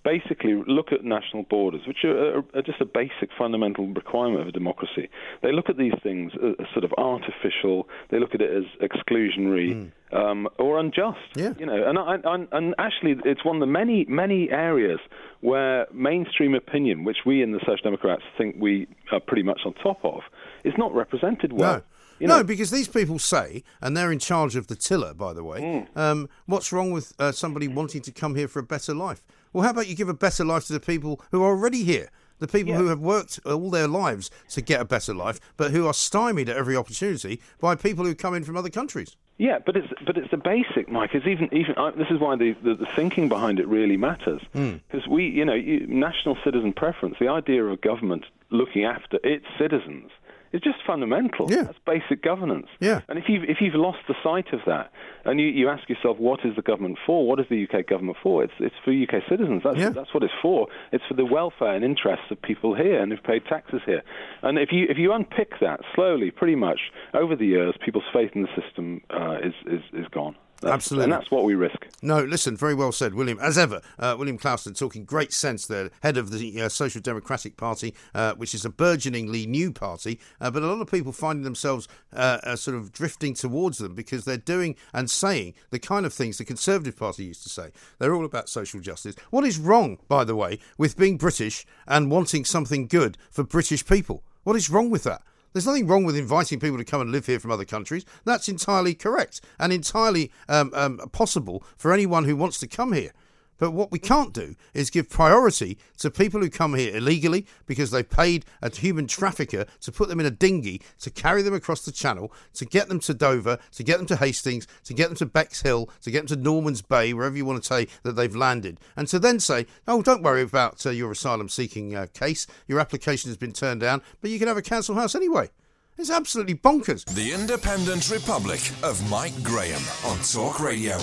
[0.03, 4.47] basically look at national borders, which are, are, are just a basic fundamental requirement of
[4.47, 5.09] a democracy.
[5.41, 7.87] They look at these things as, as sort of artificial.
[8.09, 11.19] They look at it as exclusionary um, or unjust.
[11.35, 11.53] Yeah.
[11.57, 14.99] You know, and, and and actually, it's one of the many many areas
[15.41, 19.73] where mainstream opinion, which we in the Social Democrats think we are pretty much on
[19.73, 20.21] top of,
[20.63, 21.77] is not represented well.
[21.77, 21.81] No.
[22.19, 25.33] You no, know- because these people say, and they're in charge of the tiller, by
[25.33, 25.85] the way.
[25.93, 25.99] Hmm.
[25.99, 29.23] Um, what's wrong with uh, somebody wanting to come here for a better life?
[29.53, 32.09] Well, how about you give a better life to the people who are already here?
[32.39, 35.87] The people who have worked all their lives to get a better life, but who
[35.87, 39.15] are stymied at every opportunity by people who come in from other countries.
[39.37, 41.11] Yeah, but it's but it's the basic, Mike.
[41.13, 44.41] It's even even uh, this is why the, the the thinking behind it really matters
[44.53, 44.73] Hmm.
[44.91, 49.45] because we, you know, you, national citizen preference, the idea of government looking after its
[49.57, 50.11] citizens,
[50.53, 51.51] is just fundamental.
[51.51, 51.63] Yeah.
[51.63, 52.67] that's basic governance.
[52.79, 53.01] Yeah.
[53.09, 54.91] and if you've, if you've lost the sight of that,
[55.25, 57.27] and you, you ask yourself, what is the government for?
[57.27, 58.43] What is the UK government for?
[58.43, 59.61] It's it's for UK citizens.
[59.63, 59.89] That's Yeah.
[59.89, 60.67] that's what it's for.
[60.91, 64.03] It's for the welfare and interests of people here and who've paid taxes here.
[64.41, 66.79] And if you if you unpick that slowly, pretty much
[67.13, 70.35] over the years, people's faith in the system uh, is, is is gone.
[70.63, 71.03] That's, Absolutely.
[71.05, 71.77] and that's what we risk.
[72.01, 73.37] No, listen, very well said, William.
[73.39, 77.57] As ever, uh, William Clouston talking great sense there, head of the uh, Social Democratic
[77.57, 81.43] Party, uh, which is a burgeoningly new party, uh, but a lot of people finding
[81.43, 86.05] themselves uh, uh, sort of drifting towards them because they're doing and saying the kind
[86.05, 87.71] of things the Conservative Party used to say.
[87.99, 89.15] They're all about social justice.
[89.29, 93.85] What is wrong, by the way, with being British and wanting something good for British
[93.85, 94.23] people?
[94.43, 95.21] What is wrong with that?
[95.53, 98.05] There's nothing wrong with inviting people to come and live here from other countries.
[98.25, 103.11] That's entirely correct and entirely um, um, possible for anyone who wants to come here.
[103.57, 107.91] But what we can't do is give priority to people who come here illegally because
[107.91, 111.85] they paid a human trafficker to put them in a dinghy to carry them across
[111.85, 115.17] the channel, to get them to Dover, to get them to Hastings, to get them
[115.17, 118.35] to Bexhill, to get them to Norman's Bay, wherever you want to say that they've
[118.35, 122.47] landed, and to then say, oh, don't worry about uh, your asylum seeking uh, case.
[122.67, 125.49] Your application has been turned down, but you can have a council house anyway.
[125.97, 127.05] It's absolutely bonkers.
[127.05, 130.97] The Independent Republic of Mike Graham on Talk Radio.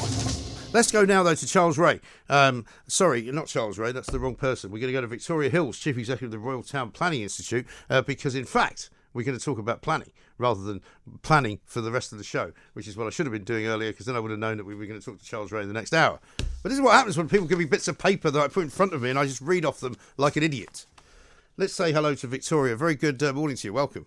[0.72, 2.00] Let's go now, though, to Charles Ray.
[2.28, 4.70] Um, sorry, not Charles Ray, that's the wrong person.
[4.70, 7.66] We're going to go to Victoria Hills, Chief Executive of the Royal Town Planning Institute,
[7.88, 10.80] uh, because in fact, we're going to talk about planning rather than
[11.22, 13.66] planning for the rest of the show, which is what I should have been doing
[13.66, 15.50] earlier, because then I would have known that we were going to talk to Charles
[15.50, 16.20] Ray in the next hour.
[16.36, 18.62] But this is what happens when people give me bits of paper that I put
[18.62, 20.86] in front of me and I just read off them like an idiot.
[21.56, 22.76] Let's say hello to Victoria.
[22.76, 23.72] Very good uh, morning to you.
[23.72, 24.06] Welcome.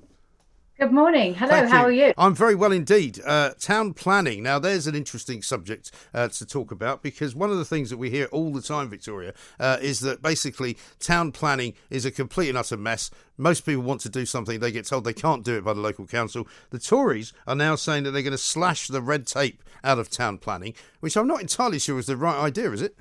[0.83, 1.33] Good morning.
[1.35, 2.13] Hello, Thank how are you?
[2.17, 3.21] I'm very well indeed.
[3.25, 4.43] Uh, town planning.
[4.43, 7.95] Now, there's an interesting subject uh, to talk about because one of the things that
[7.95, 12.49] we hear all the time, Victoria, uh, is that basically town planning is a complete
[12.49, 13.11] and utter mess.
[13.37, 15.79] Most people want to do something, they get told they can't do it by the
[15.79, 16.49] local council.
[16.71, 20.09] The Tories are now saying that they're going to slash the red tape out of
[20.09, 22.97] town planning, which I'm not entirely sure is the right idea, is it?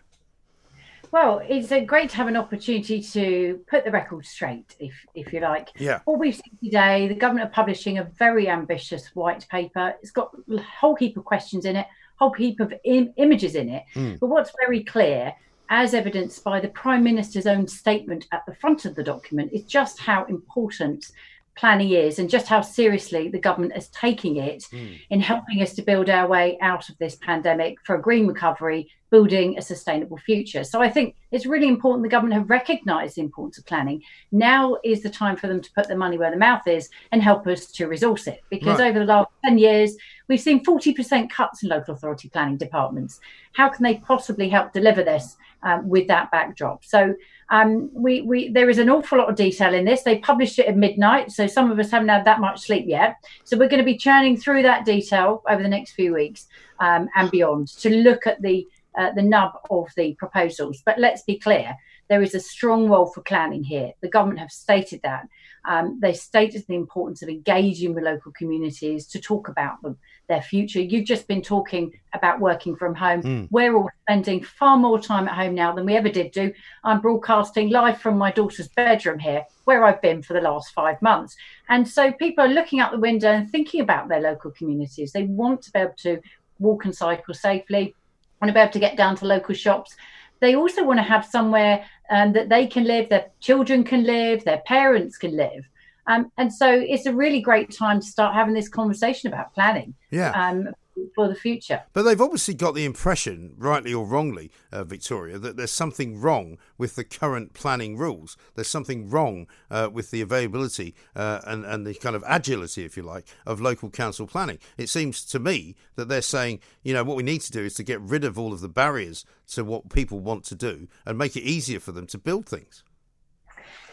[1.13, 5.31] Well, it's uh, great to have an opportunity to put the record straight, if if
[5.31, 5.69] you like.
[5.77, 6.01] Yeah.
[6.07, 9.95] What we've seen today, the government are publishing a very ambitious white paper.
[10.01, 13.69] It's got a whole heap of questions in it, whole heap of Im- images in
[13.69, 13.85] it.
[14.21, 15.35] But what's very clear,
[15.69, 19.65] as evidenced by the Prime Minister's own statement at the front of the document, is
[19.65, 21.13] just how important
[21.55, 24.65] planning is and just how seriously the government is taking it
[25.11, 28.89] in helping us to build our way out of this pandemic for a green recovery,
[29.13, 30.65] building a sustainable future.
[30.65, 34.03] So I think it's really important the government have recognised the importance of planning.
[34.33, 37.23] Now is the time for them to put their money where the mouth is and
[37.23, 38.41] help us to resource it.
[38.49, 38.89] Because Right.
[38.89, 39.97] over the last 10 years,
[40.29, 43.21] we've seen 40% cuts in local authority planning departments.
[43.53, 46.83] How can they possibly help deliver this um, with that backdrop?
[46.83, 47.15] So
[47.51, 50.05] um, we, we there is an awful lot of detail in this.
[50.05, 53.17] They published it at midnight, so some of us haven't had that much sleep yet.
[53.45, 56.47] So we're going to be churning through that detail over the next few weeks
[56.81, 58.67] um, and beyond to look at the
[58.99, 60.83] uh, the nub of the proposals.
[60.85, 61.75] But let's be clear,
[62.09, 63.93] there is a strong role for planning here.
[64.01, 65.29] The government have stated that.
[65.65, 69.97] Um, they stated the importance of engaging with local communities to talk about them,
[70.29, 70.81] their future.
[70.81, 73.23] You've just been talking about working from home.
[73.23, 73.49] Mm.
[73.51, 76.53] We're all spending far more time at home now than we ever did do.
[76.83, 81.01] I'm broadcasting live from my daughter's bedroom here, where I've been for the last five
[81.01, 81.37] months.
[81.69, 85.13] And so people are looking out the window and thinking about their local communities.
[85.13, 86.21] They want to be able to
[86.59, 87.95] walk and cycle safely,
[88.43, 89.95] want to be able to get down to local shops.
[90.41, 94.45] They also want to have somewhere um, that they can live, their children can live,
[94.45, 95.65] their parents can live.
[96.09, 99.95] Um, and so it's a really great time to start having this conversation about planning.
[100.11, 100.33] Yeah.
[100.33, 100.75] Um,
[101.15, 101.83] for the future.
[101.93, 106.59] But they've obviously got the impression, rightly or wrongly, uh, Victoria, that there's something wrong
[106.79, 108.37] with the current planning rules.
[108.55, 112.97] There's something wrong uh, with the availability uh, and, and the kind of agility, if
[112.97, 114.59] you like, of local council planning.
[114.77, 117.75] It seems to me that they're saying, you know, what we need to do is
[117.75, 121.19] to get rid of all of the barriers to what people want to do and
[121.19, 122.85] make it easier for them to build things.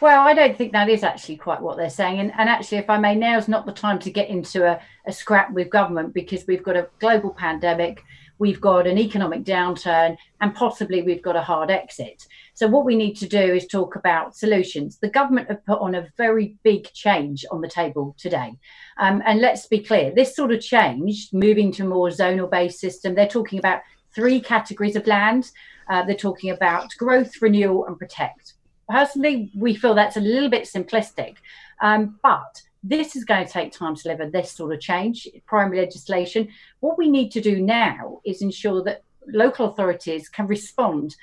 [0.02, 2.20] Well, I don't think that is actually quite what they're saying.
[2.20, 5.12] And, and actually, if I may, now's not the time to get into a, a
[5.12, 8.04] scrap with government because we've got a global pandemic,
[8.38, 12.26] we've got an economic downturn, and possibly we've got a hard exit.
[12.54, 14.98] So, what we need to do is talk about solutions.
[14.98, 18.54] The government have put on a very big change on the table today.
[18.98, 22.80] Um, and let's be clear this sort of change, moving to a more zonal based
[22.80, 23.82] system, they're talking about
[24.16, 25.52] three categories of land.
[25.90, 28.49] Uh, they're talking about growth, renewal, and protect
[28.89, 31.36] personally, we feel that's a little bit simplistic.
[31.82, 35.80] Um, but this is going to take time to deliver this sort of change, primary
[35.80, 36.49] legislation.
[36.80, 41.15] What we need to do now is ensure that local authorities can respond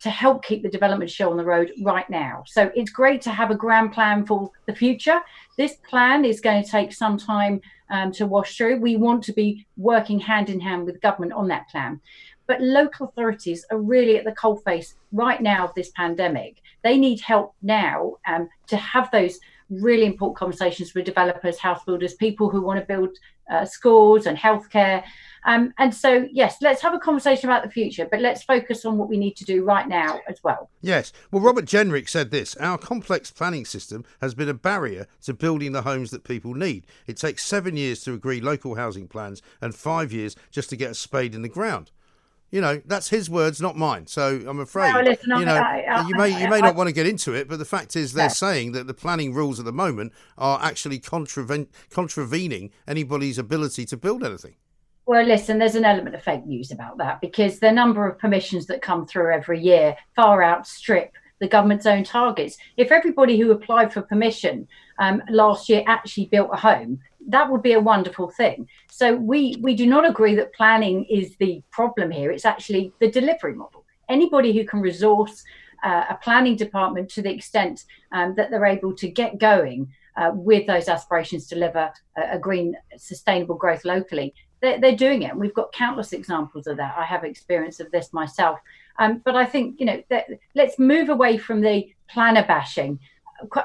[0.00, 2.44] to help keep the development show on the road right now.
[2.46, 5.20] So it's great to have a grand plan for the future.
[5.58, 8.78] This plan is going to take some time um, to wash through.
[8.78, 12.00] We want to be working hand in hand with government on that plan.
[12.46, 16.62] But local authorities are really at the coalface right now of this pandemic.
[16.82, 19.38] They need help now um, to have those
[19.70, 23.16] really important conversations with developers, house builders, people who want to build
[23.50, 25.02] uh, schools and healthcare.
[25.44, 28.96] Um, and so, yes, let's have a conversation about the future, but let's focus on
[28.96, 30.70] what we need to do right now as well.
[30.80, 31.12] Yes.
[31.30, 35.72] Well, Robert Jenrick said this Our complex planning system has been a barrier to building
[35.72, 36.86] the homes that people need.
[37.06, 40.92] It takes seven years to agree local housing plans and five years just to get
[40.92, 41.90] a spade in the ground
[42.52, 44.06] you know that's his words, not mine.
[44.06, 46.88] So I'm afraid listen, you know I, I, you may you may I, not want
[46.88, 49.64] to get into it, but the fact is they're saying that the planning rules at
[49.64, 54.54] the moment are actually contraven- contravening anybody's ability to build anything.
[55.06, 58.66] Well, listen, there's an element of fake news about that because the number of permissions
[58.66, 62.56] that come through every year far outstrip the government's own targets.
[62.76, 64.68] If everybody who applied for permission
[65.00, 68.68] um, last year actually built a home, that would be a wonderful thing.
[68.90, 72.30] So we we do not agree that planning is the problem here.
[72.30, 73.84] It's actually the delivery model.
[74.08, 75.44] Anybody who can resource
[75.82, 80.30] uh, a planning department to the extent um, that they're able to get going uh,
[80.34, 85.30] with those aspirations to deliver a, a green, sustainable growth locally, they're, they're, doing it.
[85.30, 86.94] And we've got countless examples of that.
[86.96, 88.60] I have experience of this myself.
[88.98, 93.00] Um, but I think you know that, let's move away from the planner bashing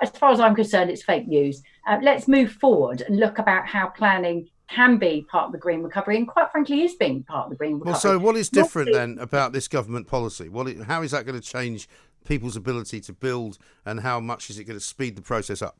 [0.01, 1.63] as far as I'm concerned, it's fake news.
[1.87, 5.81] Uh, let's move forward and look about how planning can be part of the green
[5.81, 7.91] recovery, and quite frankly, is being part of the green recovery.
[7.91, 10.49] Well, so what is different then about this government policy?
[10.49, 11.87] What, how is that going to change
[12.25, 15.77] people's ability to build, and how much is it going to speed the process up?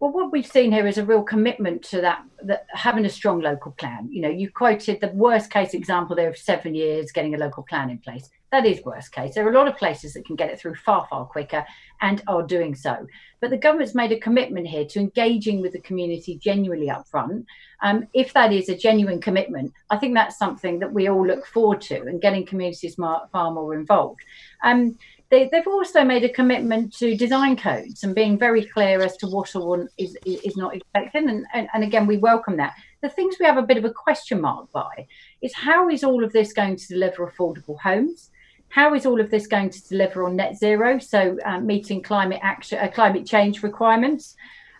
[0.00, 3.40] Well, what we've seen here is a real commitment to that, that having a strong
[3.40, 4.08] local plan.
[4.10, 7.62] You know, you quoted the worst case example there of seven years getting a local
[7.62, 8.28] plan in place.
[8.54, 9.34] That is worst case.
[9.34, 11.66] There are a lot of places that can get it through far, far quicker
[12.00, 13.04] and are doing so.
[13.40, 17.46] But the government's made a commitment here to engaging with the community genuinely upfront.
[17.82, 21.44] Um, if that is a genuine commitment, I think that's something that we all look
[21.46, 24.20] forward to and getting communities far, far more involved.
[24.62, 24.96] Um,
[25.30, 29.26] they, have also made a commitment to design codes and being very clear as to
[29.26, 31.24] what or is, is not expected.
[31.24, 32.74] And, and, and again, we welcome that.
[33.02, 35.08] The things we have a bit of a question mark by
[35.42, 38.30] is how is all of this going to deliver affordable homes?
[38.74, 40.98] How is all of this going to deliver on net zero?
[40.98, 44.34] So um, meeting climate action, uh, climate change requirements,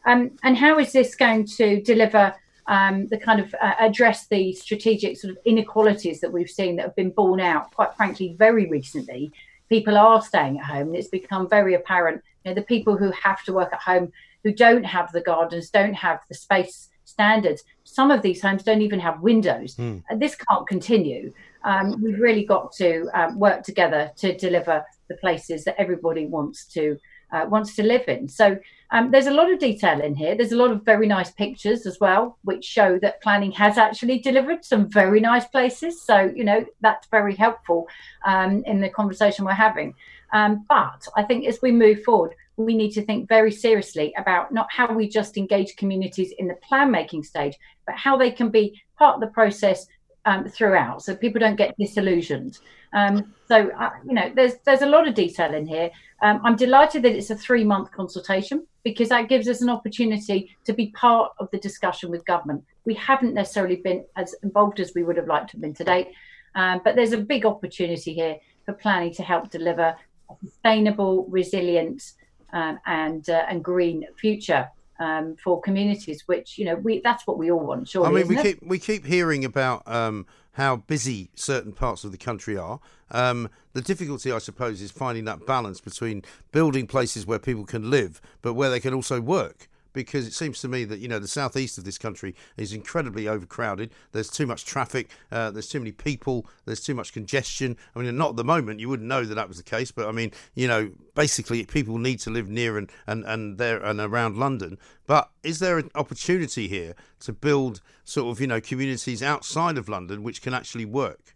[0.04, 2.34] um, and how is this going to deliver
[2.66, 6.86] um, the kind of uh, address the strategic sort of inequalities that we've seen that
[6.86, 9.30] have been borne out, quite frankly, very recently.
[9.68, 12.20] People are staying at home, and it's become very apparent.
[12.44, 14.10] You know, the people who have to work at home,
[14.42, 17.62] who don't have the gardens, don't have the space standards.
[17.84, 19.76] Some of these homes don't even have windows.
[19.76, 20.02] Mm.
[20.10, 21.32] And this can't continue
[21.64, 26.64] um, we've really got to um, work together to deliver the places that everybody wants
[26.66, 26.98] to
[27.32, 28.28] uh, wants to live in.
[28.28, 28.56] So
[28.92, 30.36] um, there's a lot of detail in here.
[30.36, 34.20] There's a lot of very nice pictures as well, which show that planning has actually
[34.20, 36.00] delivered some very nice places.
[36.00, 37.88] So, you know, that's very helpful
[38.24, 39.94] um, in the conversation we're having.
[40.32, 44.52] Um, but I think as we move forward, we need to think very seriously about
[44.52, 48.48] not how we just engage communities in the plan making stage, but how they can
[48.48, 49.86] be part of the process
[50.26, 52.58] um, throughout, so people don't get disillusioned.
[52.92, 55.90] Um, so uh, you know, there's there's a lot of detail in here.
[56.22, 60.56] Um, I'm delighted that it's a three month consultation because that gives us an opportunity
[60.64, 62.64] to be part of the discussion with government.
[62.84, 65.84] We haven't necessarily been as involved as we would have liked to have been to
[65.84, 66.08] date,
[66.54, 69.96] um, but there's a big opportunity here for planning to help deliver
[70.30, 72.12] a sustainable, resilient,
[72.52, 77.38] um, and uh, and green future um, for communities, which you know we that's what
[77.38, 77.88] we all want.
[77.88, 78.42] Surely, I mean, we it?
[78.42, 82.80] keep we keep hearing about um, how busy certain parts of the country are.
[83.10, 87.90] Um, the difficulty, I suppose, is finding that balance between building places where people can
[87.90, 91.18] live, but where they can also work because it seems to me that you know
[91.18, 93.92] the southeast of this country is incredibly overcrowded.
[94.12, 95.08] There's too much traffic.
[95.32, 96.46] Uh, there's too many people.
[96.66, 97.78] There's too much congestion.
[97.96, 98.80] I mean, not at the moment.
[98.80, 101.96] You wouldn't know that that was the case, but I mean, you know, basically people
[101.96, 104.76] need to live near and and and there and around London.
[105.06, 109.88] But is there an opportunity here to build sort of you know communities outside of
[109.88, 111.34] London which can actually work?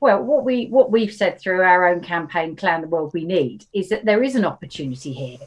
[0.00, 3.64] Well, what we what we've said through our own campaign, Plan the World We Need,
[3.72, 5.38] is that there is an opportunity here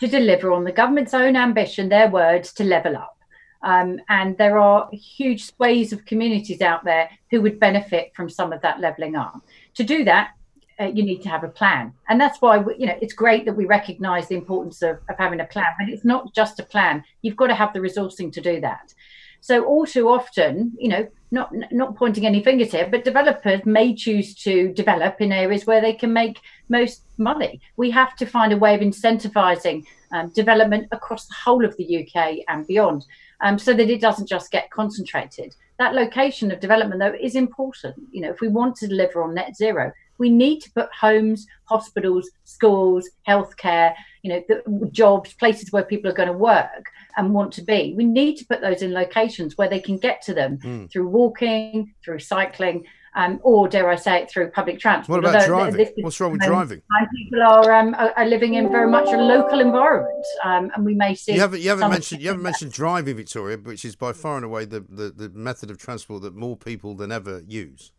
[0.00, 3.16] to deliver on the government's own ambition, their words, to level up.
[3.62, 8.52] Um, and there are huge swathes of communities out there who would benefit from some
[8.52, 9.40] of that levelling up.
[9.74, 10.32] To do that,
[10.78, 13.46] uh, you need to have a plan, and that's why we, you know it's great
[13.46, 15.72] that we recognise the importance of, of having a plan.
[15.78, 18.92] But it's not just a plan; you've got to have the resourcing to do that.
[19.40, 23.94] So all too often, you know, not not pointing any fingers here, but developers may
[23.94, 27.60] choose to develop in areas where they can make most money.
[27.76, 32.06] We have to find a way of incentivizing um, development across the whole of the
[32.06, 33.04] UK and beyond,
[33.40, 35.54] um, so that it doesn't just get concentrated.
[35.78, 37.96] That location of development, though, is important.
[38.10, 41.46] You know, if we want to deliver on net zero, we need to put homes,
[41.64, 43.94] hospitals, schools, healthcare,
[44.26, 47.94] you know, the, jobs, places where people are going to work and want to be.
[47.96, 50.90] We need to put those in locations where they can get to them mm.
[50.90, 52.84] through walking, through cycling,
[53.14, 55.22] um, or dare I say it, through public transport.
[55.22, 55.76] What about Although driving?
[55.76, 56.82] This, What's wrong with driving?
[57.14, 60.94] People are, um, are, are living in very much a local environment, um, and we
[60.94, 61.34] may see.
[61.34, 64.44] You haven't, you haven't mentioned you haven't mentioned driving, Victoria, which is by far and
[64.44, 67.92] away the, the, the method of transport that more people than ever use.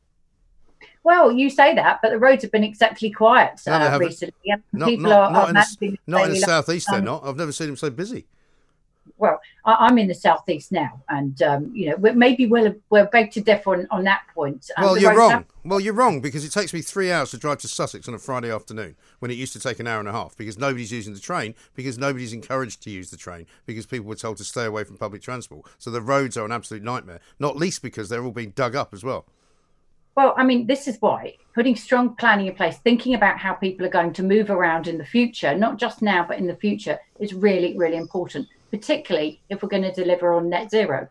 [1.04, 4.54] Well, you say that, but the roads have been exactly quiet uh, no, recently.
[4.74, 6.88] Not, people not, are, not are in the, not in the southeast.
[6.92, 7.26] They're not.
[7.26, 8.26] I've never seen them so busy
[9.18, 13.34] well, I, am in the southeast now, and um, you know maybe we're we're begged
[13.34, 14.70] to death on, on that point.
[14.78, 15.32] Um, well, you're wrong.
[15.32, 15.46] Have...
[15.66, 18.20] Well, you're wrong because it takes me three hours to drive to Sussex on a
[18.20, 21.14] Friday afternoon when it used to take an hour and a half because nobody's using
[21.14, 24.66] the train because nobody's encouraged to use the train because people were told to stay
[24.66, 25.66] away from public transport.
[25.80, 27.20] So the roads are an absolute nightmare.
[27.40, 29.26] Not least because they're all being dug up as well.
[30.18, 33.86] Well, I mean, this is why putting strong planning in place, thinking about how people
[33.86, 37.00] are going to move around in the future, not just now, but in the future,
[37.20, 41.08] is really, really important particularly if we're going to deliver on net zero.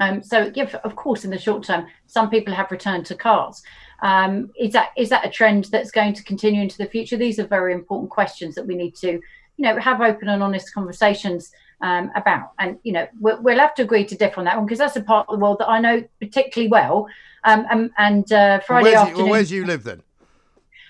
[0.00, 3.62] Um, so, if, of course, in the short term, some people have returned to cars.
[4.02, 7.16] Um, is that is that a trend that's going to continue into the future?
[7.16, 9.22] These are very important questions that we need to, you
[9.58, 12.52] know, have open and honest conversations um, about.
[12.58, 14.96] And you know, we'll, we'll, have to agree to differ on that one because that's
[14.96, 17.08] a part of the world that I know particularly well.
[17.44, 19.24] Um, and, and uh, Friday well, afternoon.
[19.24, 20.02] well, where do you live then?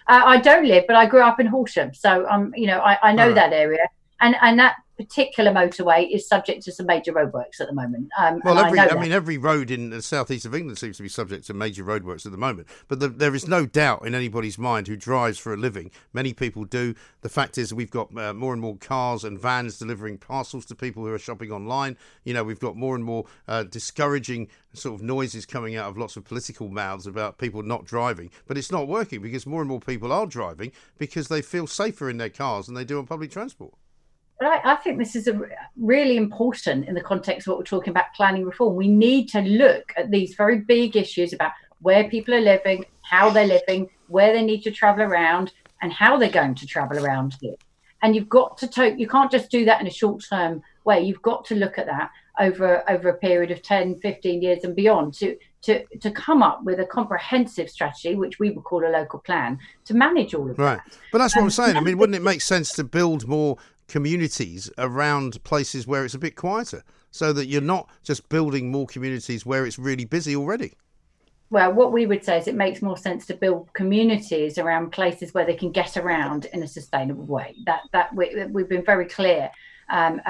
[0.08, 2.96] Uh, I don't live, but I grew up in Horsham, so um, you know, I,
[3.02, 3.34] I know right.
[3.34, 3.88] that area,
[4.20, 8.08] and and that particular motorway is subject to some major roadworks at the moment.
[8.18, 11.02] Um, well, every, I, I mean, every road in the southeast of England seems to
[11.02, 12.68] be subject to major roadworks at the moment.
[12.88, 15.90] But the, there is no doubt in anybody's mind who drives for a living.
[16.12, 16.94] Many people do.
[17.20, 20.74] The fact is, we've got uh, more and more cars and vans delivering parcels to
[20.74, 21.96] people who are shopping online.
[22.24, 25.98] You know, we've got more and more uh, discouraging sort of noises coming out of
[25.98, 28.30] lots of political mouths about people not driving.
[28.46, 32.08] But it's not working because more and more people are driving because they feel safer
[32.08, 33.74] in their cars than they do on public transport.
[34.38, 35.40] But I, I, think this is a,
[35.76, 38.76] really important in the context of what we're talking about planning reform.
[38.76, 43.30] We need to look at these very big issues about where people are living, how
[43.30, 47.36] they're living, where they need to travel around, and how they're going to travel around
[47.40, 47.54] here.
[48.02, 51.00] And you've got to take, you can't just do that in a short term way.
[51.00, 54.76] You've got to look at that over over a period of 10, 15 years and
[54.76, 58.90] beyond to to to come up with a comprehensive strategy, which we would call a
[58.90, 60.62] local plan, to manage all of that.
[60.62, 60.80] right.
[60.84, 60.98] that.
[61.12, 61.76] But that's what I'm saying.
[61.76, 63.56] I mean, wouldn't it make sense to build more
[63.88, 68.86] communities around places where it's a bit quieter so that you're not just building more
[68.86, 70.74] communities where it's really busy already.
[71.50, 75.32] well, what we would say is it makes more sense to build communities around places
[75.32, 77.54] where they can get around in a sustainable way.
[77.66, 79.50] That that we, we've been very clear
[79.88, 80.20] um,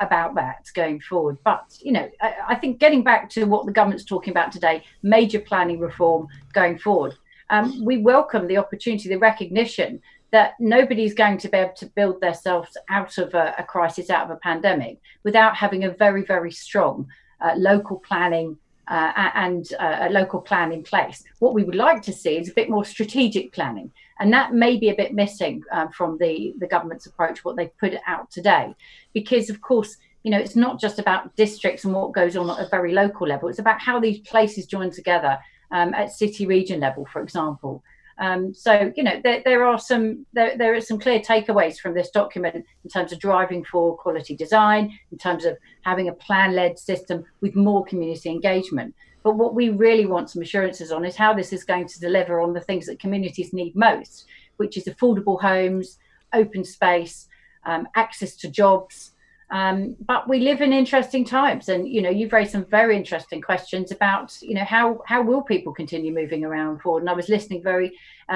[0.00, 1.38] about that going forward.
[1.44, 4.84] But you know, I, I, think getting back to what the government's talking about today,
[5.02, 7.14] major planning reform going forward.
[7.48, 10.02] Um, we welcome the opportunity, the recognition
[10.32, 14.24] that nobody's going to be able to build themselves out of a, a crisis, out
[14.24, 17.06] of a pandemic, without having a very, very strong
[17.40, 18.56] uh, local planning
[18.88, 21.24] uh, and uh, a local plan in place.
[21.38, 24.76] What we would like to see is a bit more strategic planning, and that may
[24.76, 27.44] be a bit missing um, from the the government's approach.
[27.44, 28.74] What they've put out today,
[29.12, 29.96] because of course.
[30.22, 33.28] You know, it's not just about districts and what goes on at a very local
[33.28, 33.48] level.
[33.48, 35.38] It's about how these places join together
[35.70, 37.84] um, at city region level, for example.
[38.18, 41.94] Um, so you know there, there are some there, there are some clear takeaways from
[41.94, 46.78] this document in terms of driving for quality design, in terms of having a plan-led
[46.78, 48.94] system with more community engagement.
[49.22, 52.40] But what we really want some assurances on is how this is going to deliver
[52.40, 55.98] on the things that communities need most, which is affordable homes,
[56.32, 57.28] open space,
[57.64, 59.12] um, access to jobs,
[59.50, 63.40] um, but we live in interesting times, and you know, you've raised some very interesting
[63.40, 67.04] questions about you know how how will people continue moving around forward.
[67.04, 67.96] And I was listening very
[68.28, 68.32] uh,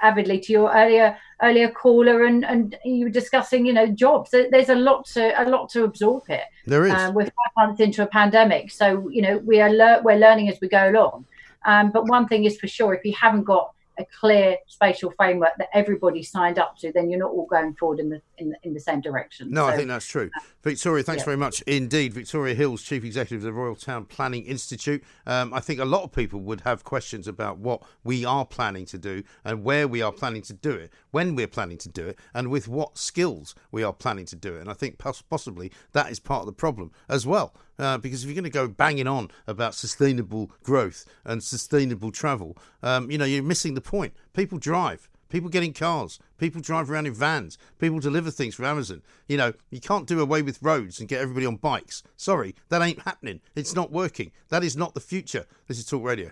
[0.00, 4.30] avidly to your earlier earlier caller, and and you were discussing you know jobs.
[4.30, 6.44] There's a lot to a lot to absorb here.
[6.64, 6.94] There is.
[6.94, 10.48] Um, we're five months into a pandemic, so you know we are le- we're learning
[10.48, 11.26] as we go along.
[11.66, 15.52] Um, but one thing is for sure, if you haven't got a clear spatial framework
[15.58, 18.56] that everybody signed up to, then you're not all going forward in the in the,
[18.62, 19.50] in the same direction.
[19.50, 20.30] No, so, I think that's true.
[20.36, 21.26] Uh, Victoria, thanks yeah.
[21.26, 22.12] very much indeed.
[22.12, 25.04] Victoria Hills, Chief Executive of the Royal Town Planning Institute.
[25.26, 28.86] Um, I think a lot of people would have questions about what we are planning
[28.86, 32.08] to do and where we are planning to do it, when we're planning to do
[32.08, 34.60] it, and with what skills we are planning to do it.
[34.60, 37.54] And I think possibly that is part of the problem as well.
[37.78, 42.56] Uh, because if you're going to go banging on about sustainable growth and sustainable travel,
[42.82, 44.14] um, you know, you're missing the point.
[44.32, 45.08] People drive.
[45.28, 46.20] People get in cars.
[46.38, 47.58] People drive around in vans.
[47.80, 49.02] People deliver things for Amazon.
[49.26, 52.04] You know, you can't do away with roads and get everybody on bikes.
[52.16, 53.40] Sorry, that ain't happening.
[53.56, 54.30] It's not working.
[54.50, 55.46] That is not the future.
[55.66, 56.30] This is Talk Radio.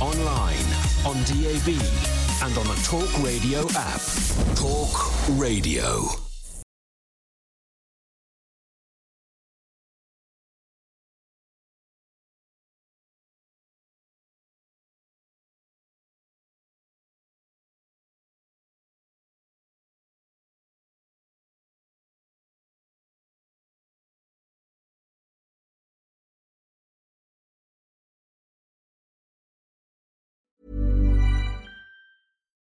[0.00, 0.66] Online,
[1.06, 1.68] on DAB,
[2.42, 4.02] and on the Talk Radio app.
[4.54, 6.33] Talk Radio.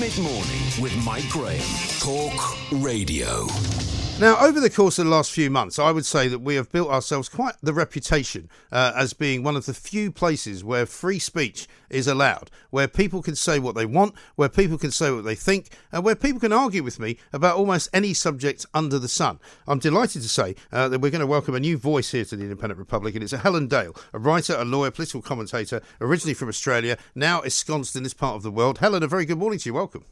[0.00, 1.62] Mid morning with Mike Graham.
[2.00, 3.46] Talk Radio.
[4.18, 6.72] Now, over the course of the last few months, I would say that we have
[6.72, 11.18] built ourselves quite the reputation uh, as being one of the few places where free
[11.18, 15.24] speech is allowed, where people can say what they want, where people can say what
[15.24, 19.06] they think, and where people can argue with me about almost any subject under the
[19.06, 19.38] sun.
[19.68, 22.36] I'm delighted to say uh, that we're going to welcome a new voice here to
[22.36, 26.48] the Independent Republic, and it's Helen Dale, a writer, a lawyer, political commentator, originally from
[26.48, 28.78] Australia, now ensconced in this part of the world.
[28.78, 29.74] Helen, a very good morning to you.
[29.74, 30.06] Welcome.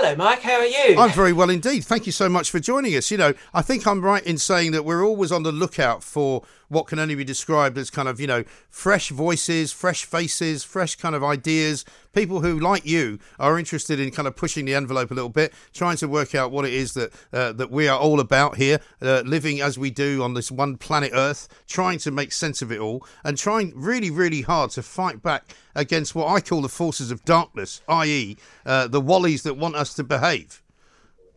[0.00, 0.42] Hello, Mike.
[0.42, 0.96] How are you?
[0.96, 1.84] I'm very well indeed.
[1.84, 3.10] Thank you so much for joining us.
[3.10, 6.44] You know, I think I'm right in saying that we're always on the lookout for
[6.68, 10.96] what can only be described as kind of, you know, fresh voices, fresh faces, fresh
[10.96, 11.84] kind of ideas.
[12.12, 15.52] People who, like you, are interested in kind of pushing the envelope a little bit,
[15.72, 18.80] trying to work out what it is that uh, that we are all about here,
[19.00, 22.70] uh, living as we do on this one planet Earth, trying to make sense of
[22.70, 25.44] it all, and trying really, really hard to fight back
[25.74, 29.94] against what I call the forces of darkness, i.e., uh, the wallies that want us
[29.94, 30.62] to behave.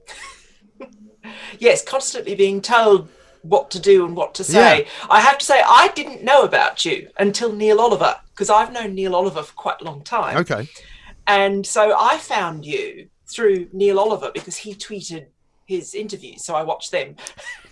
[1.59, 3.07] yes, constantly being told
[3.41, 4.79] what to do and what to say.
[4.79, 5.07] Yeah.
[5.09, 8.95] I have to say, I didn't know about you until Neil Oliver, because I've known
[8.95, 10.37] Neil Oliver for quite a long time.
[10.37, 10.67] Okay.
[11.27, 15.27] And so I found you through Neil Oliver because he tweeted
[15.65, 17.15] his interviews, so I watched them.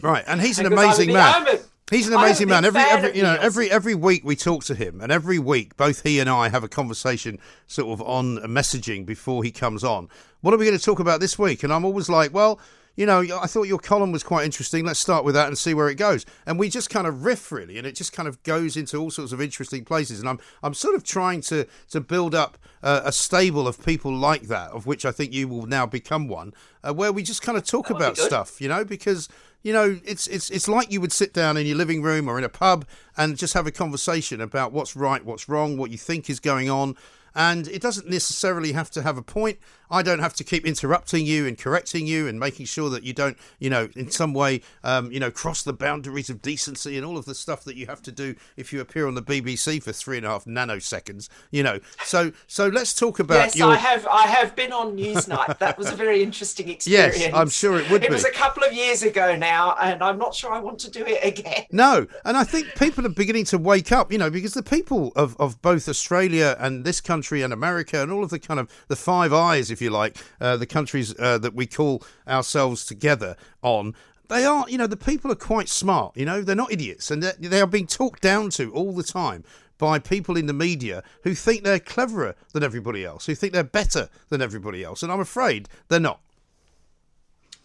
[0.02, 1.46] Right, and he's an amazing man.
[1.90, 2.66] He's an amazing man.
[2.66, 6.04] Every every you know every every week we talk to him, and every week both
[6.04, 10.08] he and I have a conversation sort of on messaging before he comes on.
[10.42, 11.64] What are we going to talk about this week?
[11.64, 12.60] And I'm always like, well,
[13.00, 14.84] you know, I thought your column was quite interesting.
[14.84, 16.26] Let's start with that and see where it goes.
[16.46, 19.10] And we just kind of riff really, and it just kind of goes into all
[19.10, 20.20] sorts of interesting places.
[20.20, 24.14] And I'm I'm sort of trying to to build up uh, a stable of people
[24.14, 27.42] like that, of which I think you will now become one, uh, where we just
[27.42, 29.30] kind of talk about stuff, you know, because
[29.64, 32.38] you know, it's it's it's like you would sit down in your living room or
[32.38, 32.86] in a pub
[33.16, 36.70] and just have a conversation about what's right, what's wrong, what you think is going
[36.70, 36.98] on,
[37.34, 39.58] and it doesn't necessarily have to have a point.
[39.92, 43.14] I don't have to keep interrupting you and correcting you and making sure that you
[43.14, 47.06] don't, you know, in some way, um, you know, cross the boundaries of decency and
[47.06, 49.82] all of the stuff that you have to do if you appear on the BBC
[49.82, 51.30] for three and a half nanoseconds.
[51.52, 53.36] You know, so so let's talk about.
[53.36, 53.72] Yes, your...
[53.72, 54.08] I have.
[54.08, 55.58] I have been on Newsnight.
[55.60, 57.20] That was a very interesting experience.
[57.20, 58.04] yes, I'm sure it would.
[58.04, 58.14] It be.
[58.14, 61.04] was a couple of years ago now, and I'm not sure I want to do
[61.06, 61.66] it again.
[61.72, 64.12] No, and I think people are beginning to wake up.
[64.12, 68.12] You know, because the people of of both Australia and this country and America and
[68.12, 70.18] all of the kind of the Five Eyes, if you like.
[70.40, 73.96] Uh, the countries uh, that we call ourselves together on,
[74.30, 76.16] they are, you know, the people are quite smart.
[76.16, 79.44] You know, they're not idiots, and they are being talked down to all the time
[79.78, 83.64] by people in the media who think they're cleverer than everybody else, who think they're
[83.64, 86.20] better than everybody else, and I'm afraid they're not.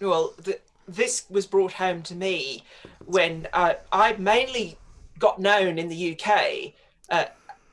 [0.01, 0.35] Well,
[0.89, 2.65] this was brought home to me
[3.05, 4.79] when uh, I mainly
[5.19, 6.73] got known in the UK.
[7.11, 7.25] Uh,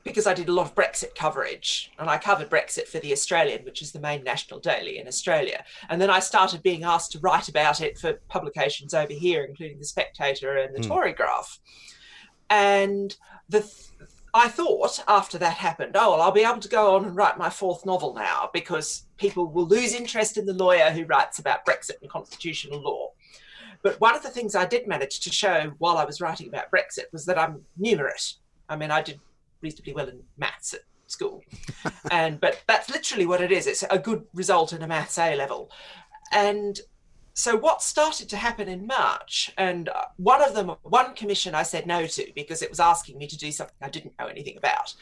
[0.04, 3.64] because I did a lot of Brexit coverage and I covered Brexit for The Australian,
[3.64, 5.64] which is the main national daily in Australia.
[5.88, 9.78] And then I started being asked to write about it for publications over here, including
[9.78, 10.88] The Spectator and The mm.
[10.88, 11.58] Torygraph.
[12.50, 13.16] And
[13.48, 13.70] the
[14.34, 17.36] I thought after that happened, oh, well, I'll be able to go on and write
[17.36, 21.66] my fourth novel now because people will lose interest in the lawyer who writes about
[21.66, 23.10] Brexit and constitutional law.
[23.82, 26.70] But one of the things I did manage to show while I was writing about
[26.70, 28.36] Brexit was that I'm numerate.
[28.70, 29.20] I mean, I did
[29.62, 31.42] reasonably well in maths at school.
[32.10, 33.66] and but that's literally what it is.
[33.66, 35.70] It's a good result in a maths A level.
[36.32, 36.80] And
[37.34, 41.62] so what started to happen in March, and uh, one of them, one commission I
[41.62, 44.56] said no to because it was asking me to do something I didn't know anything
[44.56, 44.94] about,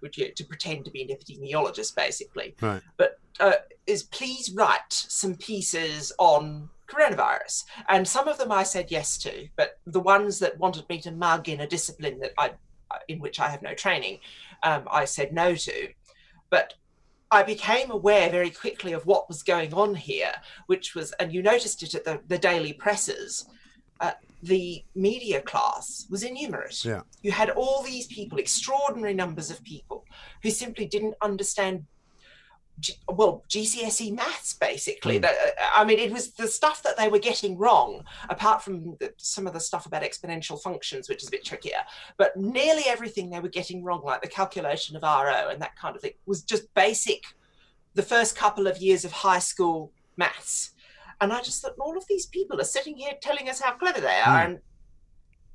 [0.00, 2.54] which to pretend to be an epidemiologist, basically.
[2.60, 2.82] Right.
[2.96, 3.52] But uh,
[3.86, 9.48] is please write some pieces on coronavirus, and some of them I said yes to,
[9.56, 12.52] but the ones that wanted me to mug in a discipline that I
[13.08, 14.20] in which I have no training,
[14.62, 15.88] um, I said no to.
[16.50, 16.74] But
[17.30, 20.32] I became aware very quickly of what was going on here,
[20.66, 23.46] which was, and you noticed it at the, the daily presses.
[24.00, 24.12] Uh,
[24.42, 26.84] the media class was innumerate.
[26.84, 27.02] Yeah.
[27.22, 30.04] You had all these people, extraordinary numbers of people,
[30.42, 31.84] who simply didn't understand
[32.80, 35.20] G- well GCSE maths basically.
[35.20, 35.34] Mm.
[35.74, 39.46] I mean, it was the stuff that they were getting wrong, apart from the, some
[39.46, 41.80] of the stuff about exponential functions, which is a bit trickier.
[42.16, 45.96] But nearly everything they were getting wrong, like the calculation of RO and that kind
[45.96, 47.24] of thing, was just basic.
[47.94, 50.72] The first couple of years of high school maths,
[51.20, 54.00] and I just thought all of these people are sitting here telling us how clever
[54.00, 54.44] they are, mm.
[54.44, 54.58] and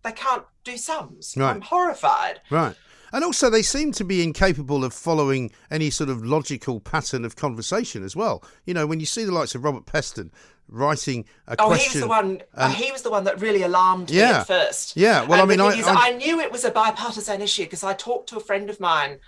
[0.03, 1.33] they can't do sums.
[1.37, 1.51] Right.
[1.51, 2.41] I'm horrified.
[2.49, 2.75] Right.
[3.13, 7.35] And also, they seem to be incapable of following any sort of logical pattern of
[7.35, 8.43] conversation as well.
[8.65, 10.31] You know, when you see the likes of Robert Peston
[10.67, 11.91] writing a oh, question.
[11.91, 12.41] he was the one.
[12.55, 14.97] Uh, he was the one that really alarmed yeah, me at first.
[14.97, 15.25] Yeah.
[15.25, 17.83] Well, and I mean, I, is, I, I, knew it was a bipartisan issue because
[17.83, 19.19] I talked to a friend of mine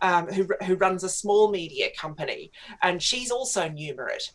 [0.00, 2.50] um, who who runs a small media company,
[2.82, 4.30] and she's also numerate,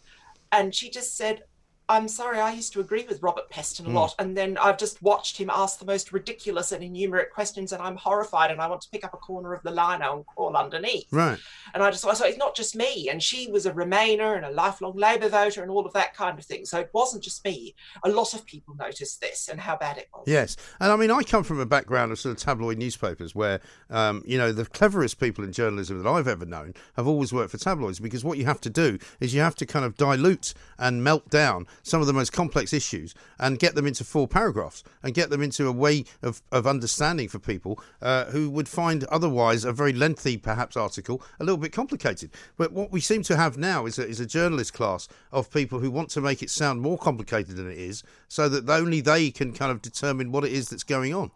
[0.51, 1.43] and she just said,
[1.89, 3.95] I'm sorry, I used to agree with Robert Peston a Hmm.
[3.95, 7.81] lot, and then I've just watched him ask the most ridiculous and innumerate questions, and
[7.81, 10.55] I'm horrified, and I want to pick up a corner of the lino and crawl
[10.55, 11.07] underneath.
[11.11, 11.39] Right.
[11.73, 13.09] And I just thought, so it's not just me.
[13.09, 16.37] And she was a Remainer and a lifelong Labour voter and all of that kind
[16.37, 16.65] of thing.
[16.65, 17.75] So it wasn't just me.
[18.03, 20.25] A lot of people noticed this and how bad it was.
[20.27, 23.61] Yes, and I mean, I come from a background of sort of tabloid newspapers where,
[23.89, 27.49] um, you know, the cleverest people in journalism that I've ever known have always worked
[27.49, 30.53] for tabloids because what you have to do is you have to kind of dilute
[30.77, 34.83] and melt down some of the most complex issues and get them into four paragraphs
[35.03, 39.03] and get them into a way of, of understanding for people uh, who would find
[39.05, 42.29] otherwise a very lengthy, perhaps, article a little bit complicated.
[42.57, 45.79] But what we seem to have now is a, is a journalist class of people
[45.79, 49.31] who want to make it sound more complicated than it is so that only they
[49.31, 51.31] can kind of determine what it is that's going on.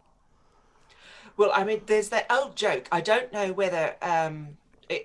[1.35, 2.87] Well, I mean, there's that old joke.
[2.91, 4.57] I don't know whether um,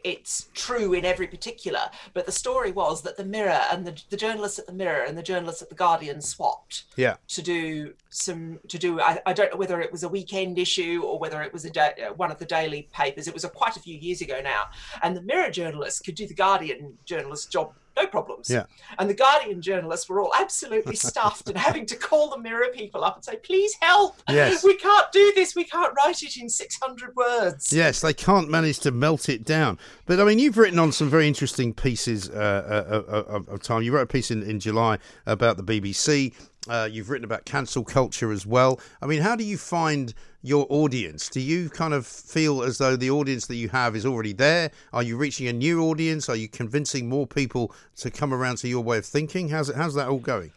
[0.04, 4.16] it's true in every particular, but the story was that the Mirror and the, the
[4.16, 7.16] journalists at the Mirror and the journalists at the Guardian swapped Yeah.
[7.28, 9.00] to do some to do.
[9.00, 11.70] I, I don't know whether it was a weekend issue or whether it was a
[11.70, 13.28] da- one of the daily papers.
[13.28, 14.64] It was a, quite a few years ago now,
[15.02, 17.72] and the Mirror journalists could do the Guardian journalist job.
[17.98, 18.48] No problems.
[18.48, 18.64] Yeah.
[18.98, 23.02] And the Guardian journalists were all absolutely stuffed and having to call the Mirror people
[23.02, 24.16] up and say, please help.
[24.28, 24.62] Yes.
[24.62, 25.56] We can't do this.
[25.56, 27.72] We can't write it in 600 words.
[27.72, 29.78] Yes, they can't manage to melt it down.
[30.06, 33.62] But I mean, you've written on some very interesting pieces uh, uh, uh, of, of
[33.62, 33.82] time.
[33.82, 36.34] You wrote a piece in, in July about the BBC.
[36.68, 38.80] Uh, you've written about cancel culture as well.
[39.00, 40.12] I mean, how do you find
[40.42, 41.28] your audience?
[41.28, 44.70] Do you kind of feel as though the audience that you have is already there?
[44.92, 46.28] Are you reaching a new audience?
[46.28, 49.48] Are you convincing more people to come around to your way of thinking?
[49.48, 50.52] How's it, how's that all going?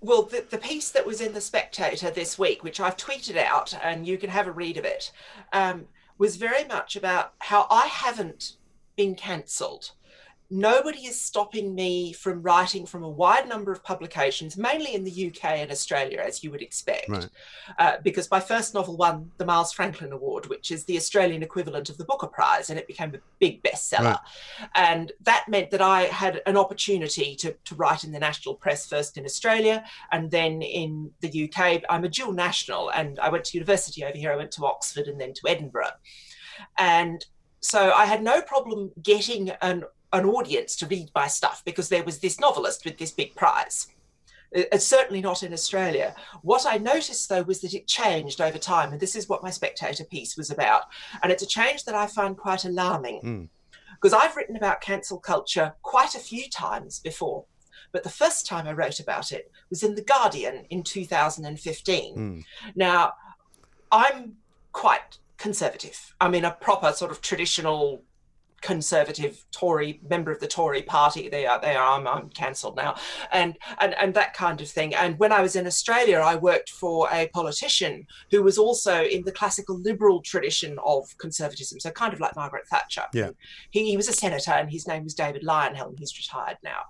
[0.00, 3.74] Well, the, the piece that was in The Spectator this week, which I've tweeted out
[3.82, 5.12] and you can have a read of it,
[5.52, 8.56] um, was very much about how I haven't
[8.96, 9.92] been cancelled.
[10.52, 15.28] Nobody is stopping me from writing from a wide number of publications, mainly in the
[15.28, 17.08] UK and Australia, as you would expect.
[17.08, 17.28] Right.
[17.78, 21.88] Uh, because my first novel won the Miles Franklin Award, which is the Australian equivalent
[21.88, 24.04] of the Booker Prize, and it became a big bestseller.
[24.04, 24.18] Right.
[24.74, 28.88] And that meant that I had an opportunity to, to write in the national press
[28.88, 31.82] first in Australia and then in the UK.
[31.88, 34.32] I'm a dual national and I went to university over here.
[34.32, 35.92] I went to Oxford and then to Edinburgh.
[36.76, 37.24] And
[37.60, 42.04] so I had no problem getting an, an audience to read my stuff because there
[42.04, 43.88] was this novelist with this big prize.
[44.52, 46.16] It's certainly not in Australia.
[46.42, 49.50] What I noticed though was that it changed over time, and this is what my
[49.50, 50.84] spectator piece was about.
[51.22, 53.48] And it's a change that I find quite alarming Mm.
[53.94, 57.44] because I've written about cancel culture quite a few times before.
[57.92, 62.16] But the first time I wrote about it was in The Guardian in 2015.
[62.16, 62.44] Mm.
[62.74, 63.14] Now,
[63.92, 64.36] I'm
[64.72, 66.14] quite conservative.
[66.20, 68.02] I'm in a proper sort of traditional
[68.60, 71.28] conservative Tory member of the Tory party.
[71.28, 72.96] They are, they are, I'm, I'm cancelled now.
[73.32, 74.94] And, and, and that kind of thing.
[74.94, 79.24] And when I was in Australia, I worked for a politician who was also in
[79.24, 81.80] the classical liberal tradition of conservatism.
[81.80, 83.04] So kind of like Margaret Thatcher.
[83.14, 83.30] Yeah.
[83.70, 85.98] He, he was a senator and his name was David Leyonhjelm.
[85.98, 86.82] He's retired now.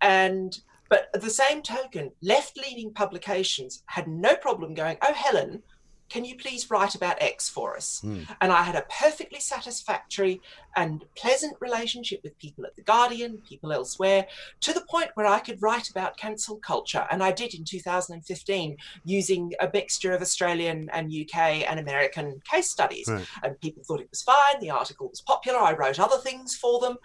[0.00, 0.58] And
[0.88, 5.62] but at the same token, left-leaning publications had no problem going, "Oh, Helen,
[6.08, 8.22] can you please write about X for us?" Hmm.
[8.40, 10.40] And I had a perfectly satisfactory
[10.76, 14.26] and pleasant relationship with people at the Guardian, people elsewhere,
[14.60, 18.76] to the point where I could write about cancel culture, and I did in 2015
[19.04, 23.08] using a mixture of Australian and UK and American case studies.
[23.08, 23.26] Right.
[23.42, 24.60] And people thought it was fine.
[24.60, 25.58] The article was popular.
[25.58, 26.96] I wrote other things for them.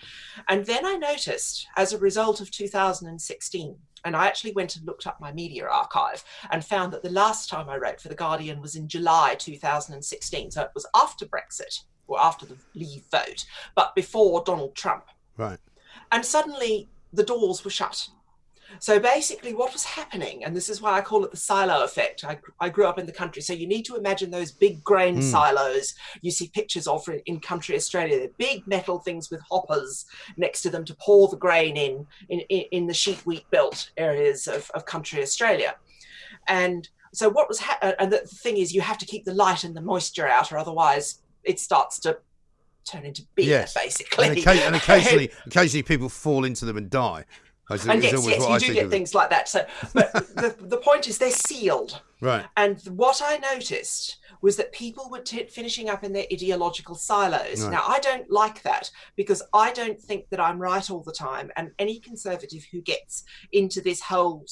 [0.47, 5.07] And then I noticed, as a result of 2016, and I actually went and looked
[5.07, 8.61] up my media archive and found that the last time I wrote for The Guardian
[8.61, 10.51] was in July 2016.
[10.51, 13.45] So it was after Brexit or after the Leave vote,
[13.75, 15.05] but before Donald Trump.
[15.37, 15.59] Right.
[16.11, 18.09] And suddenly the doors were shut.
[18.79, 22.23] So basically, what was happening, and this is why I call it the silo effect.
[22.23, 25.17] I, I grew up in the country, so you need to imagine those big grain
[25.17, 25.23] Mm.
[25.23, 28.17] silos you see pictures of in, in country Australia.
[28.19, 30.05] They're big metal things with hoppers
[30.37, 34.47] next to them to pour the grain in in, in, the sheep wheat belt areas
[34.47, 35.75] of, of country Australia.
[36.47, 39.33] And so, what was ha- uh, and the thing is, you have to keep the
[39.33, 42.17] light and the moisture out, or otherwise it starts to
[42.89, 43.73] turn into beer, Yes.
[43.73, 44.27] basically.
[44.29, 44.37] And
[44.75, 47.25] occasionally, occasionally people fall into them and die.
[47.73, 49.49] Is- and yes, yes, you I do get things like that.
[49.49, 52.01] So, but the, the point is, they're sealed.
[52.21, 52.45] Right.
[52.55, 57.61] And what I noticed was that people were t- finishing up in their ideological silos.
[57.61, 57.71] Right.
[57.71, 61.51] Now, I don't like that because I don't think that I'm right all the time.
[61.55, 64.45] And any conservative who gets into this whole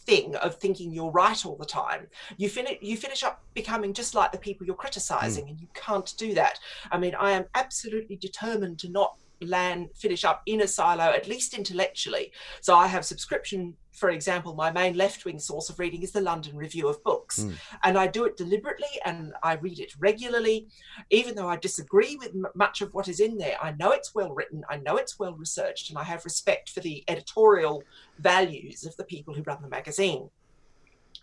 [0.00, 4.14] thing of thinking you're right all the time, you finish you finish up becoming just
[4.14, 5.50] like the people you're criticizing, mm.
[5.50, 6.58] and you can't do that.
[6.90, 11.28] I mean, I am absolutely determined to not land finish up in a silo at
[11.28, 12.32] least intellectually.
[12.60, 16.56] So i have subscription for example my main left-wing source of reading is the london
[16.56, 17.40] review of books.
[17.40, 17.54] Mm.
[17.84, 20.68] and i do it deliberately and i read it regularly.
[21.10, 24.14] Even though i disagree with m- much of what is in there i know it's
[24.14, 27.82] well written i know it's well researched and i have respect for the editorial
[28.18, 30.30] values of the people who run the magazine.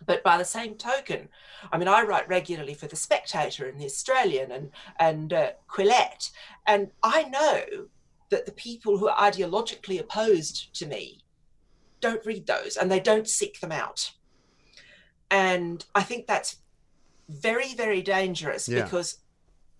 [0.04, 1.28] But by the same token,
[1.70, 6.30] I mean, I write regularly for The Spectator and The Australian and, and uh, Quillette,
[6.66, 7.86] and I know
[8.32, 11.20] that the people who are ideologically opposed to me
[12.00, 14.10] don't read those and they don't seek them out.
[15.30, 16.56] And I think that's
[17.28, 18.82] very, very dangerous yeah.
[18.82, 19.18] because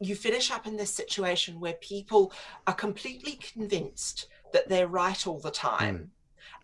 [0.00, 2.32] you finish up in this situation where people
[2.66, 6.06] are completely convinced that they're right all the time mm.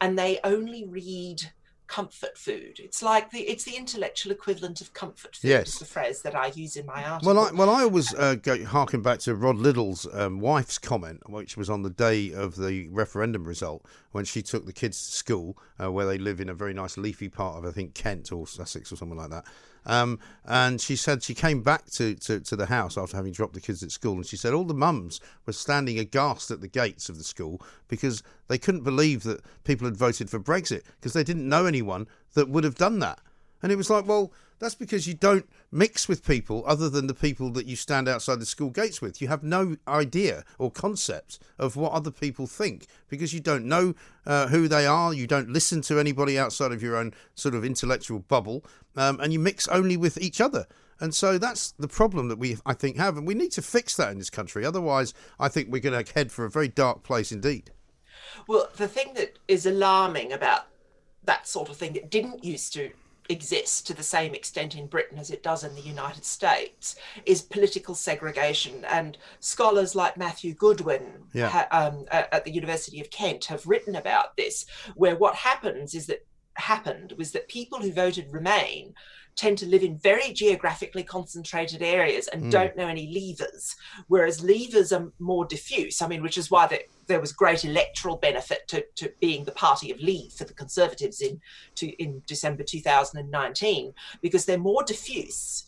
[0.00, 1.50] and they only read
[1.88, 2.78] comfort food.
[2.78, 5.48] It's like the it's the intellectual equivalent of comfort food.
[5.48, 7.34] Yes, the phrase that I use in my article.
[7.34, 11.28] Well, I well I always uh, go harking back to Rod Liddle's um, wife's comment,
[11.28, 15.12] which was on the day of the referendum result when she took the kids to
[15.12, 18.30] school, uh, where they live in a very nice leafy part of I think Kent
[18.30, 19.44] or Sussex or something like that.
[19.88, 23.54] Um, and she said she came back to, to, to, the house after having dropped
[23.54, 26.68] the kids at school, and she said all the mums were standing aghast at the
[26.68, 31.14] gates of the school because they couldn't believe that people had voted for Brexit because
[31.14, 33.18] they didn't know anyone that would have done that.
[33.62, 37.14] And it was like, well, that's because you don't mix with people other than the
[37.14, 39.22] people that you stand outside the school gates with.
[39.22, 43.94] You have no idea or concept of what other people think because you don't know
[44.26, 45.14] uh, who they are.
[45.14, 48.64] You don't listen to anybody outside of your own sort of intellectual bubble,
[48.96, 50.66] um, and you mix only with each other.
[51.00, 53.96] And so that's the problem that we, I think, have, and we need to fix
[53.96, 54.64] that in this country.
[54.64, 57.70] Otherwise, I think we're going to head for a very dark place indeed.
[58.48, 60.66] Well, the thing that is alarming about
[61.24, 62.90] that sort of thing that didn't used to
[63.28, 67.42] exists to the same extent in Britain as it does in the United States is
[67.42, 68.84] political segregation.
[68.86, 71.48] And scholars like Matthew Goodwin yeah.
[71.48, 76.06] ha, um, at the University of Kent have written about this, where what happens is
[76.06, 78.94] that happened was that people who voted Remain
[79.38, 82.50] tend to live in very geographically concentrated areas and mm.
[82.50, 83.76] don't know any leavers,
[84.08, 86.02] whereas leavers are more diffuse.
[86.02, 89.52] I mean, which is why the, there was great electoral benefit to, to being the
[89.52, 91.40] party of leave for the Conservatives in
[91.76, 95.66] to, in December 2019 because they're more diffuse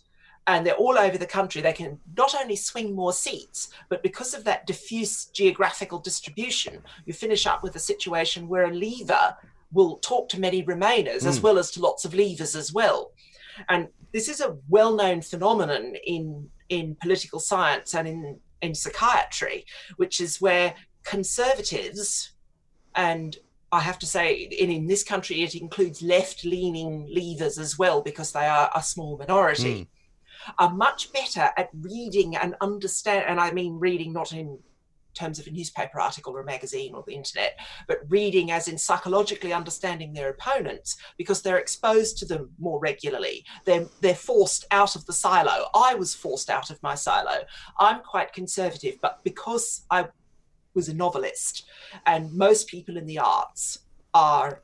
[0.48, 1.62] and they're all over the country.
[1.62, 7.12] They can not only swing more seats, but because of that diffuse geographical distribution, you
[7.12, 9.36] finish up with a situation where a leaver
[9.72, 11.26] will talk to many Remainers mm.
[11.26, 13.12] as well as to lots of leavers as well.
[13.68, 19.64] And this is a well-known phenomenon in in political science and in in psychiatry,
[19.96, 20.74] which is where
[21.04, 22.32] conservatives
[22.94, 23.36] and
[23.72, 28.02] I have to say, in, in this country, it includes left leaning leavers as well,
[28.02, 29.86] because they are a small minority, mm.
[30.58, 33.26] are much better at reading and understand.
[33.28, 34.58] And I mean reading not in
[35.14, 37.58] terms of a newspaper article or a magazine or the internet,
[37.88, 43.44] but reading as in psychologically understanding their opponents because they're exposed to them more regularly.
[43.64, 45.66] They're, they're forced out of the silo.
[45.74, 47.42] I was forced out of my silo.
[47.78, 50.08] I'm quite conservative, but because I
[50.74, 51.68] was a novelist
[52.06, 53.80] and most people in the arts
[54.14, 54.62] are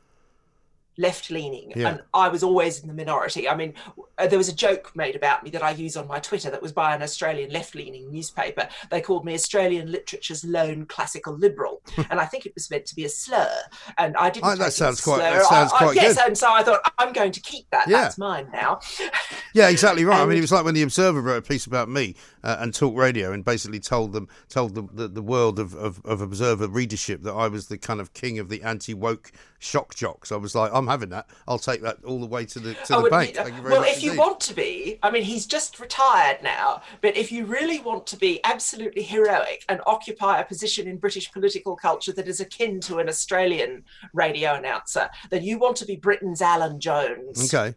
[0.99, 1.91] left leaning yeah.
[1.91, 3.49] and I was always in the minority.
[3.49, 3.75] I mean,
[4.19, 6.63] uh, there was a joke made about me that I use on my Twitter that
[6.63, 8.69] was by an Australian left leaning newspaper.
[8.91, 11.83] They called me Australian literature's lone classical liberal.
[12.11, 13.51] and I think it was meant to be a slur.
[13.99, 14.47] And I didn't.
[14.47, 17.13] Oh, that sounds quite, that sounds I, quite I, yes, and so I thought, I'm
[17.13, 17.89] going to keep that.
[17.89, 18.03] Yeah.
[18.03, 18.81] That's mine now.
[19.53, 20.21] yeah, exactly right.
[20.21, 22.17] And, I mean, it was like when the Observer wrote a piece about me
[22.47, 26.01] uh, and Talk Radio and basically told them, told the, the, the world of, of,
[26.05, 29.97] of Observer readership that I was the kind of king of the anti woke shock
[29.97, 30.31] jocks.
[30.31, 31.29] I was like, I'm having that.
[31.49, 33.37] I'll take that all the way to the to oh, the bank.
[33.65, 36.83] well, if you want to be, I mean, he's just retired now.
[37.01, 41.33] But if you really want to be absolutely heroic and occupy a position in British
[41.33, 43.83] political culture that is akin to an Australian
[44.13, 47.53] radio announcer, then you want to be Britain's Alan Jones.
[47.53, 47.75] Okay.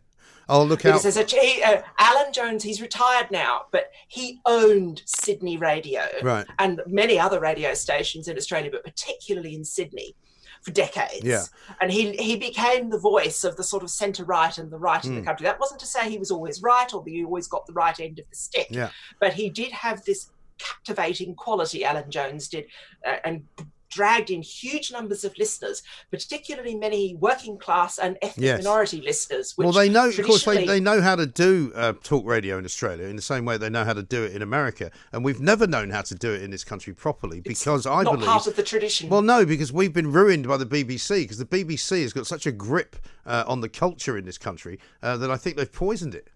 [0.49, 1.13] I'll look because out.
[1.13, 6.45] There's a, uh, Alan Jones, he's retired now, but he owned Sydney Radio right.
[6.57, 10.15] and many other radio stations in Australia, but particularly in Sydney
[10.61, 11.23] for decades.
[11.23, 11.43] Yeah.
[11.79, 15.01] And he he became the voice of the sort of centre right and the right
[15.01, 15.05] mm.
[15.05, 15.27] in the hmm.
[15.27, 15.45] country.
[15.45, 17.97] That wasn't to say he was always right or that he always got the right
[17.99, 18.67] end of the stick.
[18.69, 18.89] Yeah.
[19.19, 22.65] But he did have this captivating quality, Alan Jones did,
[23.05, 23.45] uh, and
[23.89, 28.63] dragged in huge numbers of listeners, particularly many working class and ethnic Yes.
[28.63, 29.53] minority listeners.
[29.55, 32.57] Which well, they know, of course, they, they know how to do uh, talk radio
[32.57, 35.23] in Australia in the same way they know how to do it in America, and
[35.23, 38.27] we've never known how to do it in this country properly because I not believe
[38.27, 39.09] part of the tradition.
[39.09, 42.45] Well, no, because we've been ruined by the BBC because the BBC has got such
[42.45, 46.15] a grip uh, on the culture in this country uh, that I think they've poisoned
[46.15, 46.29] it.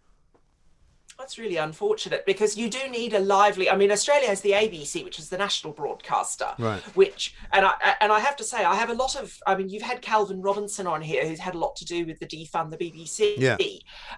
[1.23, 3.69] That's really unfortunate because you do need a lively.
[3.69, 6.81] I mean, Australia has the ABC, which is the national broadcaster, Right.
[6.97, 9.33] Which, and I and I have to say, I have a lot of.
[9.47, 12.19] I mean, you've had Calvin Robinson on here, who's had a lot to do with
[12.19, 13.55] the defund the BBC, Yeah.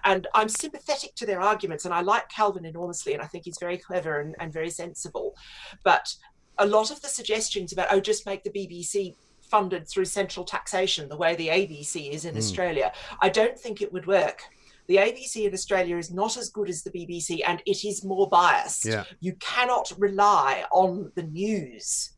[0.02, 3.58] and I'm sympathetic to their arguments, and I like Calvin enormously, and I think he's
[3.60, 5.36] very clever and, and very sensible,
[5.84, 6.12] but
[6.58, 11.08] a lot of the suggestions about oh, just make the BBC funded through central taxation
[11.08, 12.38] the way the ABC is in Hmm.
[12.38, 12.92] Australia,
[13.22, 14.42] I don't think it would work.
[14.88, 18.28] The ABC in Australia is not as good as the BBC and it is more
[18.28, 18.84] biased.
[18.84, 19.04] Yeah.
[19.20, 22.12] You cannot rely on the news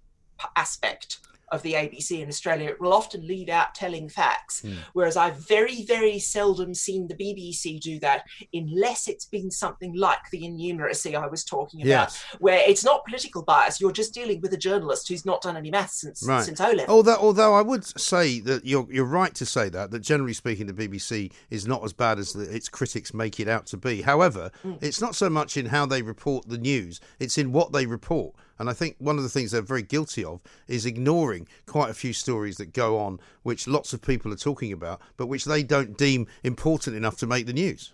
[0.57, 1.19] aspect
[1.51, 2.70] of the ABC in Australia.
[2.70, 4.61] It will often leave out telling facts.
[4.62, 4.74] Hmm.
[4.92, 10.30] Whereas I've very, very seldom seen the BBC do that unless it's been something like
[10.30, 12.24] the innumeracy I was talking about, Yes.
[12.38, 13.80] where it's not political bias.
[13.80, 16.44] You're just dealing with a journalist who's not done any maths since, Right.
[16.44, 16.94] since O level.
[16.94, 20.66] Although, although I would say that you're you're right to say that that generally speaking,
[20.66, 24.03] the BBC is not as bad as the, its critics make it out to be.
[24.03, 27.86] However, it's not so much in how they report the news; it's in what they
[27.86, 28.34] report.
[28.59, 31.94] And I think one of the things they're very guilty of is ignoring quite a
[31.94, 35.62] few stories that go on, which lots of people are talking about, but which they
[35.62, 37.92] don't deem important enough to make the news.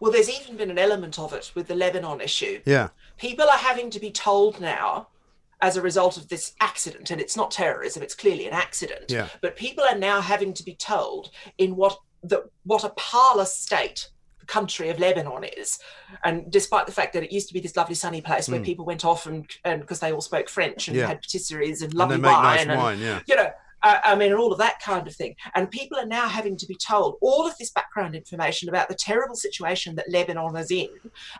[0.00, 2.60] Well, there's even been an element of it with the Lebanon issue.
[2.66, 5.08] Yeah, People are having to be told now,
[5.60, 9.10] as a result of this accident, and it's not terrorism; it's clearly an accident.
[9.10, 9.28] Yeah.
[9.40, 14.10] But people are now having to be told in what the what a parlous state
[14.46, 15.78] country of Lebanon is,
[16.24, 18.84] and despite the fact that it used to be this lovely sunny place where people
[18.84, 20.96] went off and and because they all spoke French and.
[20.96, 21.06] Yeah.
[21.06, 22.98] had patisseries and and lovely they make nice wine and wine.
[22.98, 23.50] Yeah, you know,
[23.82, 25.36] uh, I mean, all of that kind of thing.
[25.54, 28.94] And people are now having to be told all of this background information about the
[28.94, 30.88] terrible situation that Lebanon is in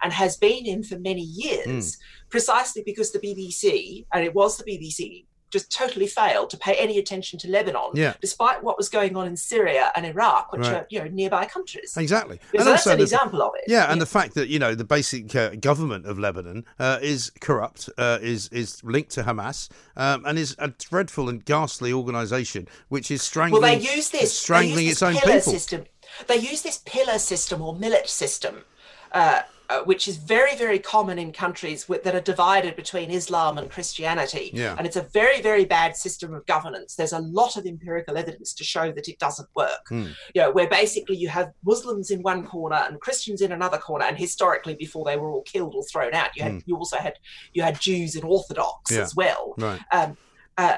[0.03, 1.99] and has been in for many years,
[2.31, 6.99] precisely because the BBC, and it was the BBC, just totally failed to pay any
[6.99, 8.15] attention to Lebanon, Yeah.
[8.21, 10.75] despite what was going on in Syria and Iraq, which Right.
[10.75, 11.97] are you know nearby countries.
[11.97, 12.41] exactly.
[12.57, 13.65] So that's an the- example of it.
[13.69, 17.31] Yeah, and the fact that you know the basic uh, government of Lebanon uh, is
[17.41, 22.67] corrupt, uh, is is linked to Hamas, um, and is a dreadful and ghastly organisation
[22.89, 23.63] which is strangling.
[23.63, 24.37] Well, they use this.
[24.39, 25.53] strangling use its this own pillar people.
[25.53, 25.85] System.
[26.27, 28.65] They use this pillar system or millet system,
[29.13, 33.59] uh, uh, which is very, very common in countries with, that are divided between Islam
[33.59, 34.51] and Christianity.
[34.53, 34.75] Yeah.
[34.77, 36.95] And it's a very, very bad system of governance.
[36.95, 39.87] There's a lot of empirical evidence to show that it doesn't work.
[39.89, 40.07] Hmm.
[40.35, 44.05] You know, where basically you have Muslims in one corner and Christians in another corner.
[44.05, 47.15] And historically, before they were all killed or thrown out, you had you also had
[47.53, 48.91] you had Jews and Orthodox.
[48.91, 49.03] Yeah.
[49.03, 49.81] as well Right.
[49.93, 50.17] um,
[50.57, 50.77] uh,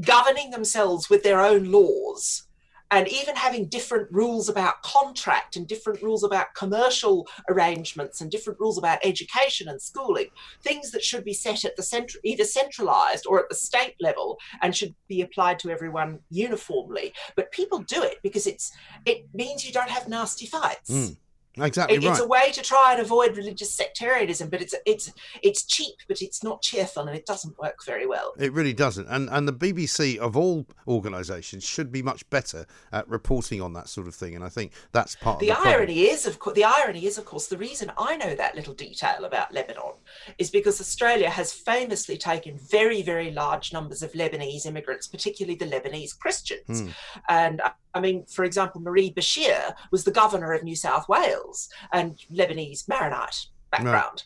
[0.00, 2.45] governing themselves with their own laws
[2.90, 8.58] and even having different rules about contract and different rules about commercial arrangements and different
[8.60, 10.28] rules about education and schooling
[10.62, 14.38] things that should be set at the central either centralized or at the state level
[14.62, 18.72] and should be applied to everyone uniformly but people do it because it's
[19.04, 21.16] it means you don't have nasty fights Mm.
[21.58, 22.10] Exactly it- right.
[22.10, 26.20] It's a way to try and avoid religious sectarianism, but it's it's it's cheap, but
[26.22, 28.34] it's not cheerful, and it doesn't work very well.
[28.38, 29.06] It really doesn't.
[29.08, 33.88] And and the BBC of all organisations should be much better at reporting on that
[33.88, 34.34] sort of thing.
[34.34, 35.74] And I think that's part The of the problem.
[35.80, 38.74] irony is, of course, the irony is, of course, the reason I know that little
[38.74, 39.94] detail about Lebanon
[40.38, 45.66] is because Australia has famously taken very, very large numbers of Lebanese immigrants, particularly the
[45.66, 46.80] Lebanese Christians.
[46.82, 46.88] Hmm.
[47.28, 47.60] And
[47.96, 52.86] I mean, for example, Marie Bashir was the governor of New South Wales and Lebanese
[52.88, 54.24] Maronite background.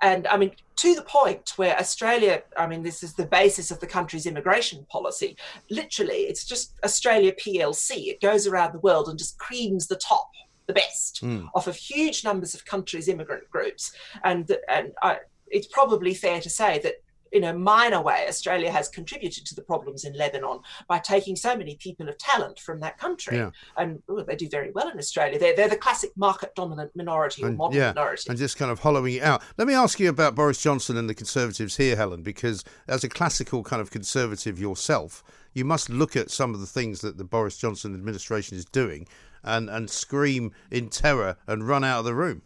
[0.00, 3.80] And I mean, to the point where Australia, I mean, this is the basis of
[3.80, 5.36] the country's immigration policy.
[5.70, 8.08] Literally, it's just Australia PLC.
[8.08, 10.30] It goes around the world and just creams the top,
[10.66, 11.46] the best, Hmm.
[11.54, 13.92] off of huge numbers of countries' immigrant groups.
[14.24, 16.94] And and I, it's probably fair to say that
[17.34, 21.56] in a minor way, Australia has contributed to the problems in Lebanon by taking so
[21.56, 23.36] many people of talent from that country.
[23.36, 23.50] Yeah.
[23.76, 25.38] And ooh, they do very well in Australia.
[25.38, 28.30] They're, they're the classic market dominant minority or And, modern yeah, minority.
[28.30, 29.42] and just kind of hollowing it out.
[29.58, 33.08] Let me ask you about Boris Johnson and the Conservatives here, Helen, because as a
[33.08, 37.24] classical kind of Conservative yourself, you must look at some of the things that the
[37.24, 39.08] Boris Johnson administration is doing
[39.42, 42.42] and, and scream in terror and run out of the room.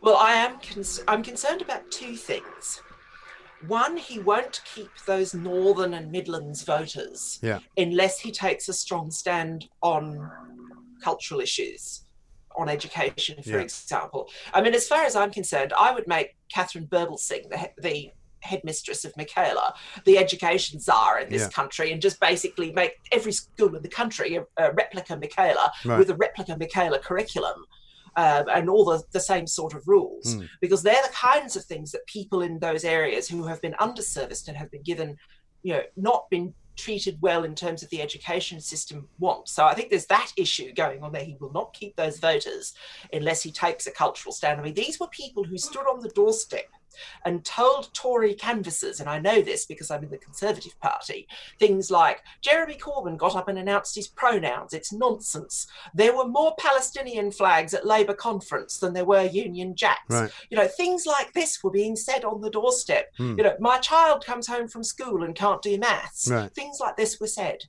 [0.00, 2.80] Well, I am cons- I'm concerned about two things.
[3.60, 7.60] One, he won't keep those Northern and Midlands voters Yeah.
[7.76, 10.30] unless he takes a strong stand on
[11.02, 12.04] cultural issues,
[12.56, 13.58] on education, for Yeah.
[13.58, 14.30] example.
[14.52, 19.06] I mean, as far as I'm concerned, I would make Katharine Birbalsingh the, the headmistress
[19.06, 19.74] of Michaela,
[20.04, 21.48] the education czar in this Yeah.
[21.48, 25.98] country, and just basically make every school in the country a, a replica Michaela Right.
[25.98, 27.64] with a replica Michaela curriculum.
[28.16, 30.48] Um, and all the, the same sort of rules, Mm.
[30.60, 34.46] because they're the kinds of things that people in those areas who have been underserviced
[34.46, 35.16] and have been given,
[35.64, 39.48] you know, not been treated well in terms of the education system want.
[39.48, 41.24] So I think there's that issue going on there.
[41.24, 42.74] He will not keep those voters
[43.12, 44.60] unless he takes a cultural stand.
[44.60, 46.66] I mean, these were people who stood on the doorstep
[47.24, 51.26] and told Tory canvassers, and I know this because I'm in the Conservative Party,
[51.58, 54.72] things like Jeremy Corbyn got up and announced his pronouns.
[54.72, 55.66] It's nonsense.
[55.94, 60.02] There were more Palestinian flags at Labour conference than there were Union Jacks.
[60.08, 60.30] Right.
[60.50, 63.12] You know, things like this were being said on the doorstep.
[63.16, 63.36] Hmm.
[63.36, 66.30] You know, my child comes home from school and can't do maths.
[66.30, 66.52] Right.
[66.52, 67.64] Things like this were said.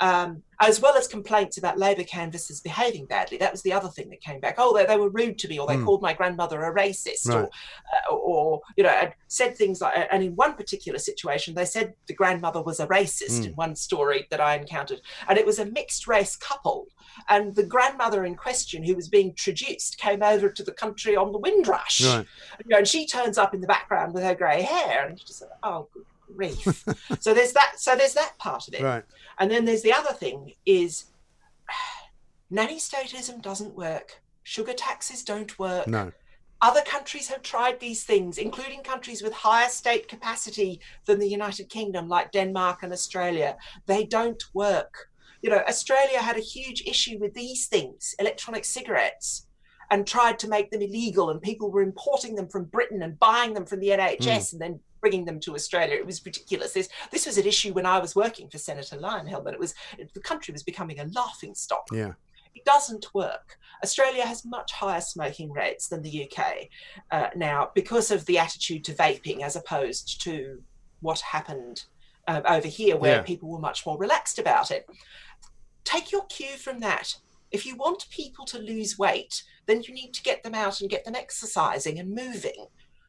[0.00, 3.38] Um, as well as complaints about Labour canvassers behaving badly.
[3.38, 4.56] That was the other thing that came back.
[4.58, 5.84] Oh, they, they were rude to me, or they Hmm.
[5.86, 7.36] called my grandmother a racist, Right.
[7.36, 7.50] or,
[8.10, 10.08] uh, or you know, and said things like.
[10.10, 13.38] And in one particular situation, they said the grandmother was a racist.
[13.38, 13.44] Hmm.
[13.44, 16.88] In one story that I encountered, and it was a mixed race couple,
[17.28, 21.32] and the grandmother in question, who was being traduced, came over to the country on
[21.32, 22.02] the Windrush.
[22.04, 22.26] Right.
[22.64, 25.24] You know, and she turns up in the background with her grey hair, and you
[25.24, 26.04] just oh, good
[26.36, 26.84] grief.
[27.20, 27.74] so there's that.
[27.78, 28.82] So there's that part of it.
[28.82, 29.04] Right.
[29.38, 31.06] And then there's the other thing is
[32.50, 34.22] nanny statism doesn't work.
[34.42, 35.86] Sugar taxes don't work.
[35.86, 36.12] No.
[36.62, 41.70] Other countries have tried these things, including countries with higher state capacity than the United
[41.70, 43.56] Kingdom, like Denmark and Australia.
[43.86, 45.08] They don't work.
[45.42, 49.46] You know, Australia had a huge issue with these things, electronic cigarettes,
[49.90, 53.54] and tried to make them illegal, and people were importing them from Britain and buying
[53.54, 55.96] them from the NHS and then bringing them to Australia.
[55.96, 56.72] It was ridiculous.
[56.72, 59.74] This this was an issue when I was working for Senator Leyonhjelm, but it was
[60.14, 61.88] the country was becoming a laughing stock.
[61.92, 62.12] Yeah.
[62.54, 63.58] It doesn't work.
[63.82, 66.68] Australia has much higher smoking rates than the UK
[67.10, 70.62] uh, now because of the attitude to vaping as opposed to
[71.00, 71.84] what happened
[72.28, 73.22] uh, over here, where Yeah.
[73.22, 74.86] people were much more relaxed about it.
[75.84, 77.16] Take your cue from that.
[77.50, 80.90] If you want people to lose weight, then you need to get them out and
[80.90, 82.66] get them exercising and moving.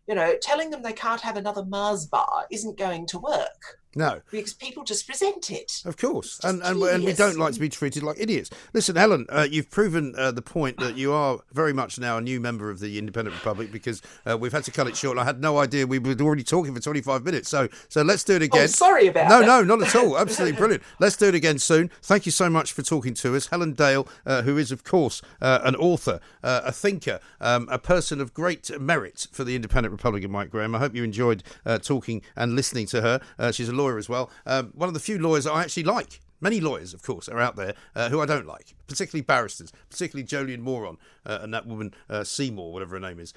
[0.07, 4.21] You know, telling them they can't have another Mars bar isn't going to work No.
[4.31, 5.81] because people just resent it.
[5.85, 8.49] Of course, and and, and we don't like to be treated like idiots.
[8.73, 12.21] Listen, Helen, uh, you've proven uh, the point that you are very much now a
[12.21, 15.17] new member of the Independent Republic because uh, we've had to cut it short.
[15.17, 17.49] I had no idea we were already talking for 25 minutes.
[17.49, 18.63] So so let's do it again.
[18.63, 19.45] Oh, sorry about no, that.
[19.45, 20.17] no, not at all.
[20.17, 20.83] Absolutely brilliant.
[20.99, 21.89] Let's do it again soon.
[22.01, 25.21] Thank you so much for talking to us, Helen Dale, uh, who is of course
[25.41, 29.91] uh, an author, uh, a thinker, um, a person of great merit for the Independent
[29.91, 30.75] Republic of Mike Graham.
[30.75, 33.19] I hope you enjoyed uh, talking and listening to her.
[33.37, 34.29] Uh, she's a lawyer as well.
[34.45, 36.21] Um, one of the few lawyers I actually like.
[36.43, 40.25] Many lawyers, of course, are out there uh, who I don't like, particularly barristers, particularly
[40.25, 43.33] Jolyon Moron uh, and that woman uh, Simor, whatever her name is.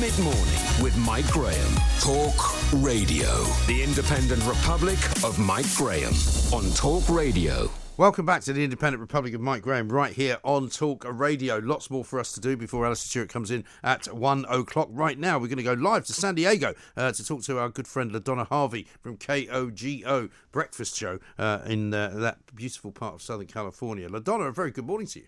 [0.00, 1.72] Mid morning with Mike Graham.
[2.00, 2.34] Talk
[2.82, 3.44] Radio.
[3.66, 6.14] The Independent Republic of Mike Graham
[6.52, 7.70] on Talk Radio.
[7.96, 11.58] Welcome back to the Independent Republic of Mike Graham, right here on Talk Radio.
[11.58, 14.88] Lots more for us to do before Alastair Stewart comes in at one o'clock.
[14.90, 17.68] Right now, we're going to go live to San Diego uh, to talk to our
[17.68, 23.22] good friend LaDona Harvey from KOGO Breakfast Show uh, in uh, that beautiful part of
[23.22, 24.08] Southern California.
[24.08, 25.26] LaDona, a very good morning to you.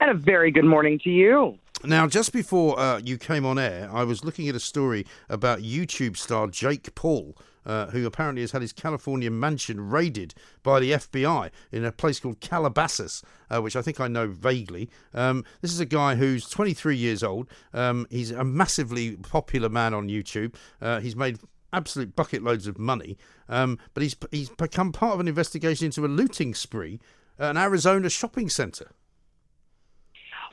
[0.00, 1.58] And a very good morning to you.
[1.84, 5.60] Now, just before uh, you came on air, I was looking at a story about
[5.60, 10.92] YouTube star Jake Paul, uh, who apparently has had his California mansion raided by the
[10.92, 14.90] FBI in a place called Calabasas, uh, which I think I know vaguely.
[15.14, 17.48] Um, this is a guy who's 23 years old.
[17.72, 20.54] Um, he's a massively popular man on YouTube.
[20.80, 21.38] Uh, he's made
[21.72, 23.16] absolute bucket loads of money,
[23.48, 27.00] um, but he's he's become part of an investigation into a looting spree
[27.38, 28.92] at an Arizona shopping center.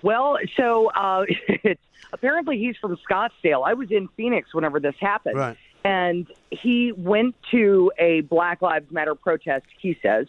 [0.04, 1.82] Well, so uh, it's,
[2.12, 3.66] apparently he's from Scottsdale.
[3.66, 5.38] I was in Phoenix whenever this happened.
[5.38, 5.58] Right.
[5.84, 10.28] And he went to a Black Lives Matter protest, he says,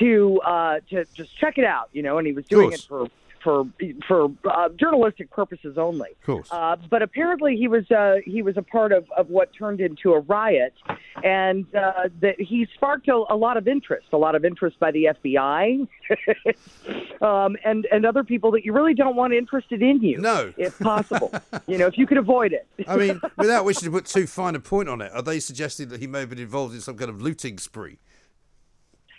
[0.00, 3.08] to uh, to just check it out, you know, and he was doing it for
[3.46, 3.64] for
[4.08, 6.10] for uh, journalistic purposes only.
[6.10, 6.48] Of course.
[6.50, 10.14] Uh, but apparently he was uh, he was a part of, of what turned into
[10.14, 10.74] a riot,
[11.22, 14.90] and uh, that he sparked a, a lot of interest, a lot of interest by
[14.90, 15.86] the FBI,
[17.22, 20.18] um, and and other people that you really don't want interested in you.
[20.18, 21.32] No, if possible,
[21.68, 22.66] you know, if you could avoid it.
[22.88, 25.88] I mean, without wishing to put too fine a point on it, are they suggesting
[25.90, 27.98] that he may have been involved in some kind of looting spree?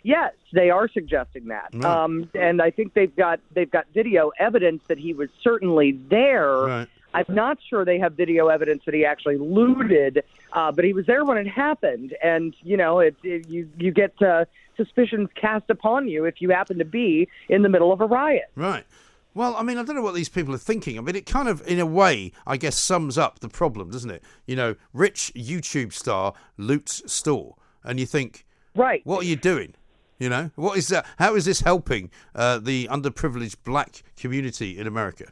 [0.08, 1.84] Yes, they are suggesting that, Right.
[1.84, 6.62] um, and I think they've got they've got video evidence that he was certainly there.
[6.62, 6.88] Right.
[7.14, 11.06] I'm not sure they have video evidence that he actually looted, uh, but he was
[11.08, 14.46] there when it happened, and you know, it, it, you you get uh,
[14.78, 18.46] suspicions cast upon you if you happen to be in the middle of a riot.
[18.56, 18.86] Right.
[19.34, 20.98] Well, I mean, I don't know what these people are thinking.
[20.98, 24.10] I mean, it kind of, in a way, I guess, sums up the problem, doesn't
[24.10, 24.24] it?
[24.46, 29.74] You know, rich YouTube star loots store, and you think, right, what are you doing?
[30.20, 31.06] You know, what is that?
[31.20, 35.32] How is this helping uh, the underprivileged black community in America?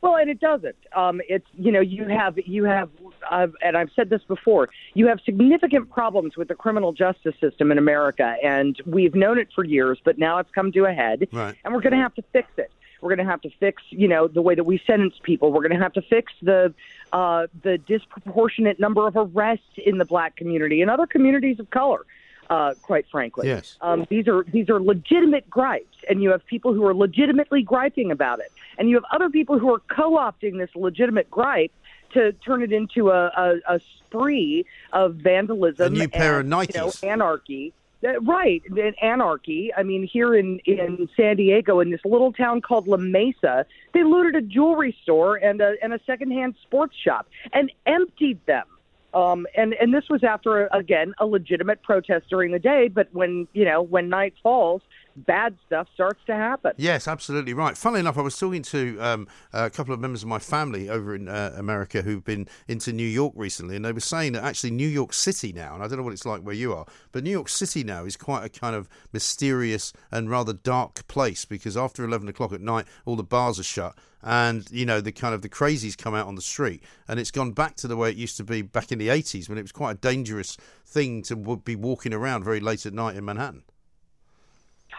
[0.00, 0.76] Well, and it doesn't.
[0.94, 2.90] Um, it's you know you have you have,
[3.30, 4.68] uh, and I've said this before.
[4.94, 9.48] You have significant problems with the criminal justice system in America, and we've known it
[9.54, 11.54] for years, but now it's come to a head, right.
[11.64, 12.70] and we're going to have to fix it.
[13.00, 15.52] We're going to have to fix, you know, the way that we sentence people.
[15.52, 16.74] We're going to have to fix the
[17.12, 22.04] uh, the disproportionate number of arrests in the black community and other communities of color
[22.50, 23.48] uh, quite frankly.
[23.48, 23.76] Yes.
[23.80, 28.10] Um, these are these are legitimate gripes, and you have people who are legitimately griping
[28.10, 31.72] about it, and you have other people who are co-opting this legitimate gripe
[32.14, 36.66] to turn it into a, a, a spree of vandalism, a new pair and, of
[36.74, 37.72] you know, anarchy.
[38.06, 38.62] Uh, right,
[39.02, 39.74] anarchy.
[39.76, 44.04] I mean, here in in San Diego, in this little town called La Mesa, they
[44.04, 48.66] looted a jewelry store and a and a secondhand sports shop and emptied them.
[49.14, 53.48] Um, and and this was after again a legitimate protest during the day, but when
[53.54, 54.82] you know when night falls,
[55.26, 56.72] bad stuff starts to happen.
[56.76, 57.76] Yes, absolutely right.
[57.76, 61.14] Funnily enough, I was talking to um, a couple of members of my family over
[61.14, 64.70] in uh, America who've been into New York recently, and they were saying that actually
[64.70, 67.24] New York City now, and I don't know what it's like where you are, but
[67.24, 71.76] New York City now is quite a kind of mysterious and rather dark place because
[71.76, 75.34] after 11 o'clock at night, all the bars are shut and you know the kind
[75.34, 78.10] of the crazies come out on the street and it's gone back to the way
[78.10, 81.22] it used to be back in the 80s when it was quite a dangerous thing
[81.22, 83.62] to be walking around very late at night in Manhattan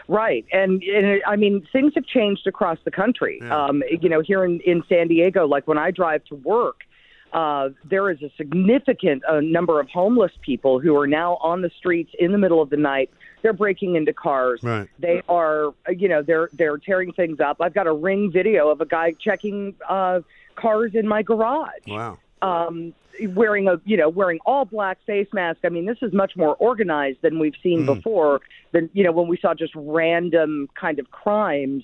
[0.07, 3.39] Right, and, and I mean things have changed across the country.
[3.41, 3.65] Yeah.
[3.65, 6.81] Um, you know, here in in San Diego, like when I drive to work,
[7.33, 11.69] uh, there is a significant uh, number of homeless people who are now on the
[11.77, 13.09] streets in the middle of the night.
[13.41, 14.61] They're breaking into cars.
[14.63, 14.89] Right.
[14.99, 17.57] They are, uh, you know, they're they're tearing things up.
[17.61, 20.21] I've got a ring video of a guy checking uh,
[20.55, 21.87] cars in my garage.
[21.87, 22.17] Wow.
[22.41, 22.93] Um,
[23.35, 25.59] wearing a you know wearing all black face mask.
[25.65, 27.95] I mean, this is much more organized than we've seen Mm.
[27.95, 28.39] before.
[28.71, 31.83] Than you know when we saw just random kind of crimes.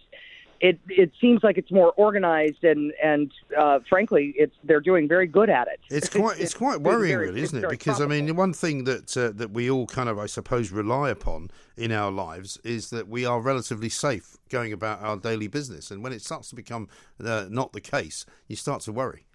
[0.62, 5.28] It it seems like it's more organized and and uh, frankly, it's they're doing very
[5.28, 5.82] good at it.
[5.90, 7.62] It's quite it's quite very- worrying, very- really, isn't it?
[7.62, 10.72] very Because I mean, one thing that uh, that we all kind of, I suppose,
[10.72, 15.48] rely upon in our lives is that we are relatively safe going about our daily
[15.50, 16.88] business, and when it starts to become
[17.22, 19.26] uh, not the case, you start to worry.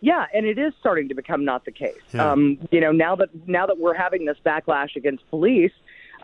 [0.00, 1.94] Yeah, and it is starting to become not the case.
[2.12, 2.30] Yeah.
[2.32, 5.72] Um, you know, now that now that we're having this backlash against police,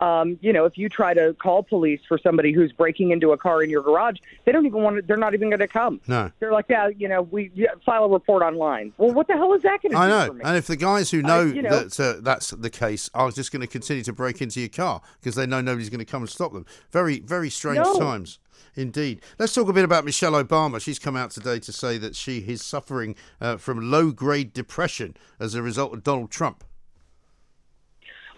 [0.00, 3.36] um, you know, if you try to call police for somebody who's breaking into a
[3.36, 5.02] car in your garage, they don't even want to.
[5.02, 6.00] They're not even going to come.
[6.06, 6.30] No.
[6.38, 8.92] They're like, yeah, you know, we yeah, file a report online.
[8.96, 11.22] Well, what the hell is that going to I know, and if the guys who
[11.22, 14.40] know, you know- that uh, that's the case are just going to continue to break
[14.40, 16.64] into your car because they know nobody's going to come and stop them.
[16.90, 17.98] Very, very strange No.
[17.98, 18.38] times.
[18.76, 19.20] Indeed.
[19.38, 20.80] Let's talk a bit about Michelle Obama.
[20.80, 25.16] She's come out today to say that she is suffering uh, from low grade depression
[25.40, 26.64] as a result of Donald Trump.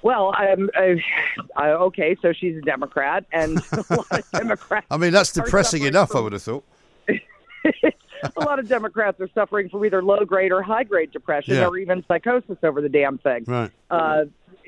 [0.03, 0.95] Well, I'm uh,
[1.57, 2.17] I, okay.
[2.23, 4.87] So she's a Democrat, and a lot of Democrats.
[4.91, 6.65] I mean, that's depressing enough, I would have thought.
[8.37, 11.67] a lot of Democrats are suffering from either low grade or high grade depression, Yeah.
[11.67, 13.45] or even psychosis over the damn thing.
[13.47, 13.71] Right.
[13.91, 14.25] Uh,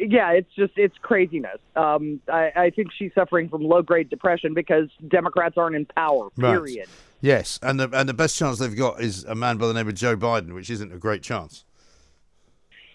[0.09, 1.59] yeah, it's just it's craziness.
[1.77, 6.29] Um, I, I think she's suffering from low grade depression because Democrats aren't in power.
[6.37, 6.53] Right.
[6.53, 6.89] Period.
[7.21, 9.89] Yes, and the and the best chance they've got is a man by the name
[9.89, 11.65] of Joe Biden, which isn't a great chance.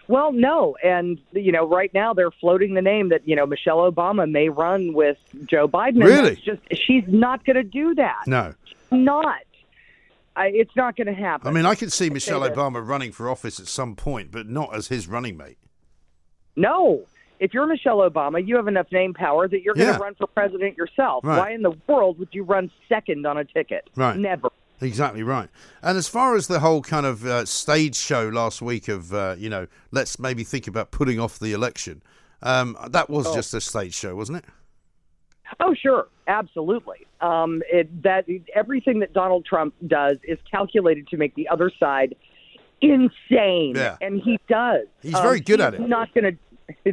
[0.09, 3.89] Well, no, and you know, right now they're floating the name that you know Michelle
[3.91, 6.03] Obama may run with Joe Biden.
[6.03, 6.35] Really?
[6.35, 8.23] just she's not going to do that.
[8.25, 8.53] No.
[8.91, 9.43] Not.
[10.35, 11.47] I, it's not going to happen.
[11.47, 12.41] I mean, I could see Michelle.
[12.41, 15.57] Obama running for office at some point, but not as his running mate.
[16.57, 17.05] No.
[17.39, 19.99] If you're Michelle Obama, you have enough name power that you're going to Yeah.
[19.99, 21.23] run for president yourself.
[21.23, 21.37] Right.
[21.37, 23.89] Why in the world would you run second on a ticket?
[23.95, 24.17] Right.
[24.17, 24.49] Never.
[24.81, 25.49] Exactly right.
[25.83, 29.35] And as far as the whole kind of uh, stage show last week of, uh,
[29.37, 32.01] you know, let's maybe think about putting off the election,
[32.41, 33.35] um, that was Oh.
[33.35, 34.45] just a stage show, wasn't it?
[35.59, 37.05] Oh, sure, absolutely.
[37.21, 42.15] Um, it, that everything that Donald Trump does is calculated to make the other side
[42.81, 43.97] insane, Yeah.
[44.01, 44.85] and he does.
[45.01, 45.81] He's very good he at it.
[45.81, 46.37] Not going to.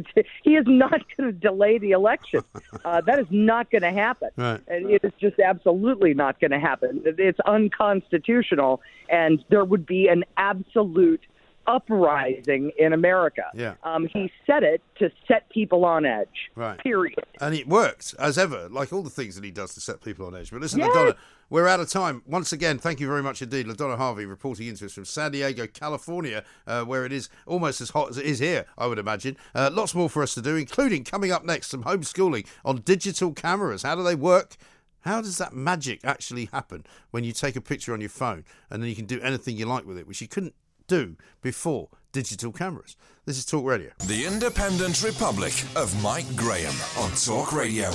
[0.43, 2.43] He is not going to delay the election.
[2.83, 4.29] Uh, that is not going to happen.
[4.35, 4.61] Right.
[4.67, 7.01] It is just absolutely not going to happen.
[7.03, 11.21] It's unconstitutional, and there would be an absolute
[11.67, 13.43] uprising in America.
[13.53, 13.75] Yeah.
[13.83, 16.49] Um, he said it to set people on edge.
[16.55, 16.77] Right.
[16.79, 17.19] Period.
[17.41, 20.25] And it worked, as ever, like all the things that he does to set people
[20.25, 20.51] on edge.
[20.51, 20.89] But listen, Yes.
[20.95, 21.15] LaDona,
[21.49, 22.21] we're out of time.
[22.25, 23.67] Once again, thank you very much indeed.
[23.67, 27.91] LaDona Harvey reporting into us from San Diego, California, uh, where it is almost as
[27.91, 29.37] hot as it is here, I would imagine.
[29.53, 33.31] Uh, lots more for us to do, including coming up next some homeschooling on digital
[33.33, 33.83] cameras.
[33.83, 34.55] How do they work?
[35.01, 38.81] How does that magic actually happen when you take a picture on your phone and
[38.81, 40.55] then you can do anything you like with it, which you couldn't
[40.87, 42.95] do before digital cameras?
[43.25, 43.91] This is Talk Radio.
[44.05, 47.91] The Independent Republic of Mike Graham on Talk Radio.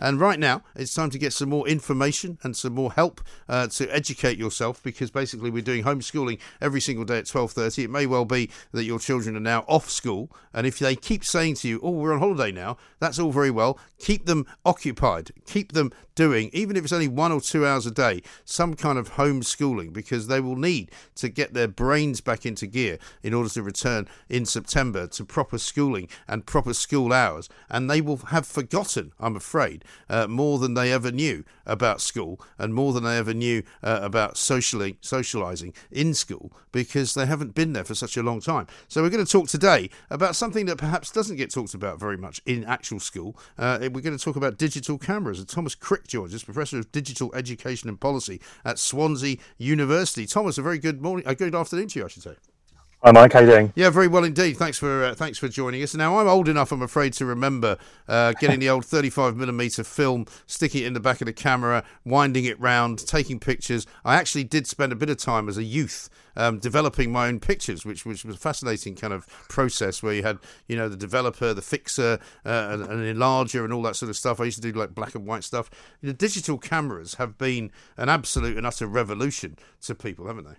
[0.00, 3.68] And right now, it's time to get some more information and some more help uh,
[3.68, 7.84] to educate yourself because basically we're doing homeschooling every single day at 12.30.
[7.84, 10.30] It may well be that your children are now off school.
[10.54, 13.50] And if they keep saying to you, oh, we're on holiday now, that's all very
[13.50, 13.78] well.
[13.98, 15.30] Keep them occupied.
[15.46, 18.98] Keep them doing, even if it's only one or two hours a day, some kind
[18.98, 23.48] of homeschooling because they will need to get their brains back into gear in order
[23.48, 27.48] to return in September to proper schooling and proper school hours.
[27.70, 32.40] And they will have forgotten, I'm afraid, uh, more than they ever knew about school
[32.58, 37.54] and more than they ever knew uh, about socially socializing in school because they haven't
[37.54, 38.66] been there for such a long time.
[38.88, 42.16] So we're going to talk today about something that perhaps doesn't get talked about very
[42.16, 43.36] much in actual school.
[43.58, 45.38] Uh, we're going to talk about digital cameras.
[45.38, 50.26] And Thomas Crick joins us, Professor of Digital Education and Policy at Swansea University.
[50.26, 52.36] Thomas, a very good morning, a good afternoon to you, I should say.
[53.02, 53.32] Hi, Mike.
[53.32, 53.72] How you doing?
[53.76, 54.58] Yeah, very well indeed.
[54.58, 55.94] Thanks for uh, thanks for joining us.
[55.94, 60.26] Now, I'm old enough, I'm afraid, to remember uh, getting the old 35 millimeter film,
[60.46, 63.86] sticking it in the back of the camera, winding it round, taking pictures.
[64.04, 67.40] I actually did spend a bit of time as a youth um, developing my own
[67.40, 70.96] pictures, which which was a fascinating kind of process where you had you know the
[70.98, 74.40] developer, the fixer, uh, and an enlarger, and all that sort of stuff.
[74.40, 75.70] I used to do like black and white stuff.
[76.02, 80.56] The digital cameras have been an absolute and utter revolution to people, haven't they?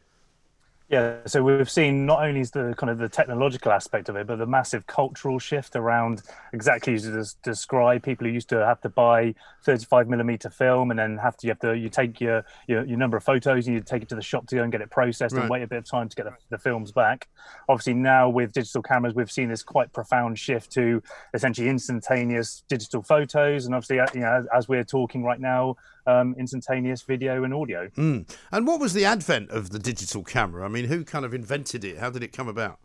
[0.92, 4.40] Yeah, so we've seen not only the kind of the technological aspect of it, but
[4.40, 8.04] the massive cultural shift around exactly as you describe.
[8.04, 11.52] People who used to have to buy 35 millimeter film and then have to you
[11.52, 14.16] have to you take your your, your number of photos and you take it to
[14.16, 15.44] the shop to go and get it processed right.
[15.44, 17.30] and wait a bit of time to get the, the, films back.
[17.70, 21.02] Obviously, now with digital cameras, we've seen this quite profound shift to
[21.34, 25.78] essentially instantaneous digital photos, and obviously, uh, you know, as, as we're talking right now,
[26.08, 27.88] um, instantaneous video and audio.
[27.90, 28.30] Mm.
[28.52, 30.66] And what was the advent of the digital camera?
[30.66, 31.98] I mean, who kind of invented it?
[31.98, 32.80] How did it come about?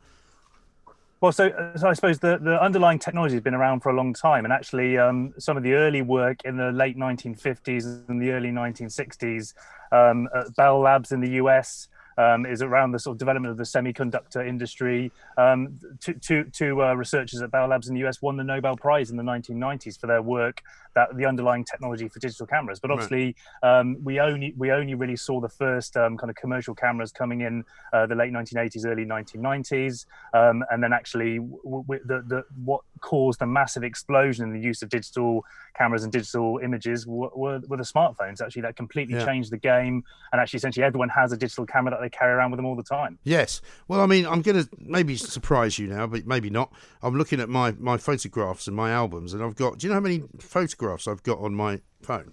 [1.20, 4.12] Well, so, so I suppose the, the underlying technology has been around for a long
[4.12, 8.32] time, and actually, um, some of the early work in the late 1950s and the
[8.32, 9.54] early 1960s
[9.92, 11.88] um, at Bell Labs in the US
[12.18, 15.10] um, is around the sort of development of the semiconductor industry.
[15.36, 18.76] Um, two, two, two uh, researchers at Bell Labs in the US won the Nobel
[18.76, 20.62] Prize in the 1990s for their work
[20.96, 22.80] that the underlying technology for digital cameras.
[22.80, 23.80] But obviously, right.
[23.80, 27.42] um, we only we only really saw the first um, kind of commercial cameras coming
[27.42, 32.44] in uh, the late 1980s, early 1990s, um, and then actually w- w- the, the
[32.64, 35.44] what caused a massive explosion in the use of digital
[35.76, 38.40] cameras and digital images were, were, were the smartphones.
[38.40, 39.24] Actually, that completely yeah.
[39.24, 40.02] changed the game,
[40.32, 42.76] and actually, essentially, everyone has a digital camera that they carry around with them all
[42.76, 43.18] the time.
[43.24, 43.60] Yes.
[43.88, 46.72] Well, I mean, I'm going to maybe surprise you now, but maybe not.
[47.02, 49.78] I'm looking at my, my photographs and my albums, and I've got.
[49.78, 52.32] Do you know how many photographs I've got on my phone?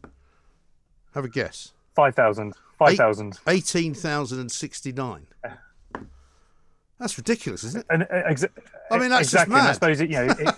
[1.14, 1.74] Have a guess.
[1.96, 2.54] 5,000.
[2.78, 3.40] 5,000.
[3.48, 5.28] 18,069.
[7.00, 7.86] That's ridiculous, isn't it?
[7.90, 8.50] And, uh, exa-
[8.90, 9.56] I mean, that's exactly.
[9.56, 9.70] just mad.
[9.70, 10.56] I suppose it, you know, it,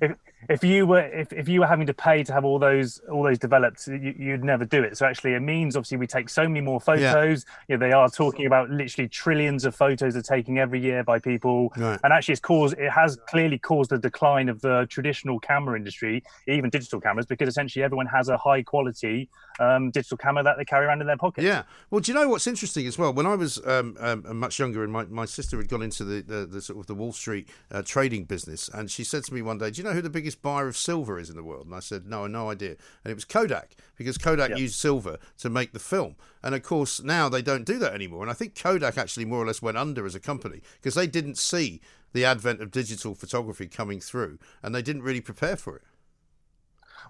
[0.00, 0.12] if,
[0.48, 3.22] if you were if, if you were having to pay to have all those all
[3.22, 4.96] those developed you, would never do it.
[4.96, 7.44] So actually it means obviously we take so many more photos.
[7.46, 7.64] Yeah.
[7.68, 11.18] you know, they are talking about literally trillions of photos are taking every year by
[11.18, 11.72] people.
[11.76, 11.98] Right.
[12.02, 16.22] and actually it's caused it has clearly caused a decline of the traditional camera industry
[16.46, 19.28] even digital cameras because essentially everyone has a high quality
[19.60, 21.44] um, digital camera that they carry around in their pocket.
[21.44, 21.62] Yeah.
[21.90, 23.12] Well do you know what's interesting as well?
[23.12, 26.22] When i was um, um, much younger and my, my sister had gone into the,
[26.22, 29.42] the, the sort of the wall street uh, trading business and she said to me
[29.42, 31.66] one day do you know who the biggest buyer of silver is in the world?
[31.66, 32.76] And I said, no, no idea.
[33.04, 36.16] And it was Kodak, because Kodak used silver to make the film.
[36.42, 38.22] And of course, now they don't do that anymore.
[38.22, 41.06] And I think Kodak actually more or less went under as a company because they
[41.06, 41.80] didn't see
[42.12, 45.82] the advent of digital photography coming through and they didn't really prepare for it.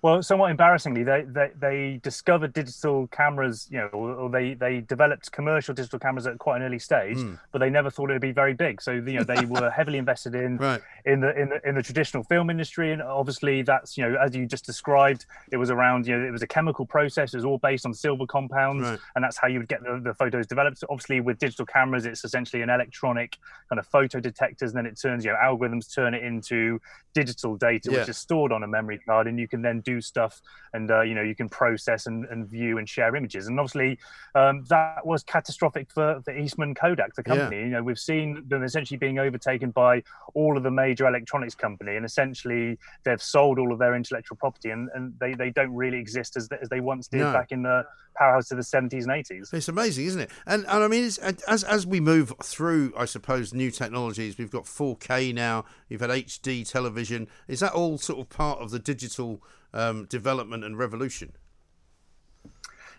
[0.01, 5.31] Well, somewhat embarrassingly, they, they, they discovered digital cameras, you know, or, they, they developed
[5.31, 7.39] commercial digital cameras at quite an early stage, mm.
[7.51, 8.81] but they never thought it would be very big.
[8.81, 10.81] So you know, they were heavily invested in right.
[11.05, 14.35] in the in the in the traditional film industry, and obviously that's you know, as
[14.35, 17.35] you just described, it was around you know, it was a chemical process.
[17.35, 18.98] It was all based on silver compounds, right.
[19.14, 20.78] and that's how you would get the, the photos developed.
[20.78, 23.36] So obviously, with digital cameras, it's essentially an electronic
[23.69, 26.81] kind of photo detectors, and then it turns you know, algorithms turn it into
[27.14, 27.98] digital data, yeah.
[27.98, 30.41] which is stored on a memory card, and you can then do do stuff
[30.73, 33.47] and uh, you know you can process and, and, view and share images.
[33.47, 33.99] And obviously
[34.35, 37.57] um, that was catastrophic for, for Eastman Kodak the company.
[37.57, 37.65] Yeah.
[37.65, 40.03] you know we've seen them essentially being overtaken by
[40.35, 44.71] all of the major electronics company and essentially they've sold all of their intellectual property
[44.71, 47.33] and, and they, they don't really exist as, as they once did no.
[47.33, 47.85] back in the
[48.15, 50.31] powerhouse of the 70s and 80s it's amazing isn't it?
[50.47, 54.65] And, and I mean as, as we move through I suppose new technologies we've got
[54.65, 57.29] 4k now you've had HD television.
[57.49, 59.43] Is that all sort of part of the digital
[59.73, 61.32] um, development and revolution.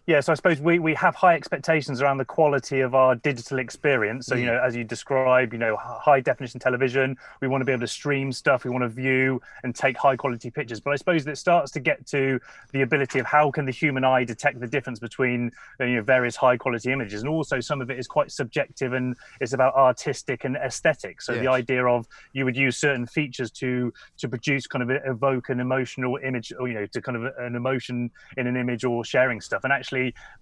[0.06, 3.60] Yeah, so I suppose we, we have high expectations around the quality of our digital
[3.60, 4.28] experience.
[4.28, 4.48] So, you Mm.
[4.48, 7.88] know, as you describe, you know, high definition television, we want to be able to
[7.88, 10.82] stream stuff, we want to view and take high quality pictures.
[10.82, 12.38] But I suppose that starts to get to
[12.74, 16.36] the ability of how can the human eye detect the difference between you know various
[16.36, 20.44] high quality images, and also some of it is quite subjective and it's about artistic
[20.44, 21.22] and aesthetic.
[21.22, 25.48] So the idea of you would use certain features to to produce kind of evoke
[25.48, 29.06] an emotional image, or you know, to kind of an emotion in an image or
[29.06, 29.64] sharing stuff.
[29.64, 29.93] And actually,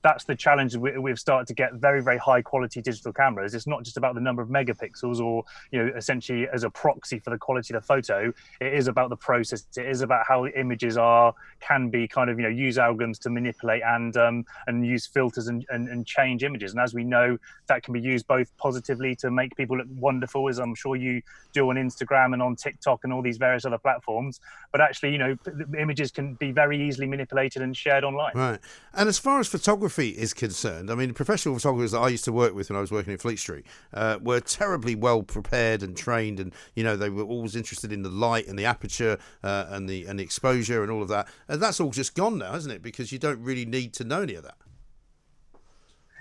[0.01, 3.53] that's the challenge we, we've started to get very very high quality digital cameras.
[3.53, 7.19] It's not just about the number of megapixels or you know essentially as a proxy
[7.19, 8.33] for the quality of the photo.
[8.59, 9.65] It is about the process.
[9.77, 13.29] It is about how images are can be kind of you know use algorithms to
[13.29, 16.71] manipulate and um, and use filters and, and, and change images.
[16.71, 17.37] And as we know,
[17.67, 21.21] that can be used both positively to make people look wonderful, as I'm sure you
[21.53, 24.39] do on Instagram and on TikTok and all these various other platforms.
[24.71, 25.37] But actually, you know,
[25.77, 28.33] images can be very easily manipulated and shared online.
[28.35, 28.59] Right.
[28.93, 32.31] And as far as photography is concerned, I mean, professional photographers that I used to
[32.31, 35.97] work with when I was working in Fleet Street uh, were terribly well prepared and
[35.97, 39.65] trained, and you know they were always interested in the light and the aperture uh,
[39.69, 41.27] and the and the exposure and all of that.
[41.47, 42.81] And that's all just gone now, hasn't it?
[42.81, 44.55] Because you don't really need to know any of that.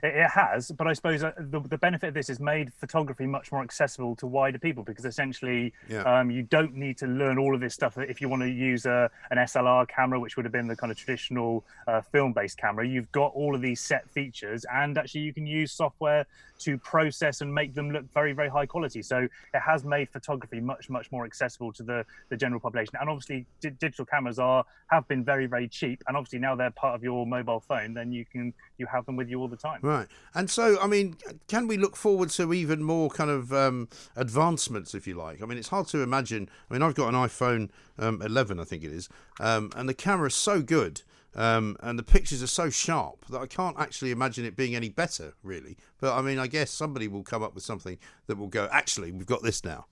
[0.02, 3.52] It, has, but I suppose uh, the, the benefit of this is made photography much
[3.52, 6.02] more accessible to wider people because essentially Yeah.
[6.02, 7.98] um, you don't need to learn all of this stuff.
[7.98, 10.90] If you want to use a, an SLR camera, which would have been the kind
[10.90, 15.22] of traditional uh, film based camera, you've got all of these set features, and actually
[15.22, 16.26] you can use software
[16.60, 19.00] to process and make them look very, very high quality.
[19.02, 22.94] So it has made photography much, much more accessible to the, the general population.
[23.00, 26.70] And obviously, di- digital cameras are have been very, very cheap, and obviously now they're
[26.70, 27.94] part of your mobile phone.
[27.94, 29.80] Then you can you have them with you all the time.
[29.82, 30.08] Right.
[30.34, 31.16] And so, I mean,
[31.46, 35.42] can we look forward to even more kind of um, advancements, if you like?
[35.42, 36.48] I mean, it's hard to imagine.
[36.70, 39.08] I mean, I've got an iPhone um, 11, I think it is,
[39.38, 41.02] um, and the camera's so good.
[41.32, 44.88] Um, and the pictures are so sharp that I can't actually imagine it being any
[44.88, 45.76] better, really.
[46.00, 48.68] But I mean, I guess somebody will come up with something that will go.
[48.72, 49.86] Actually, we've got this now.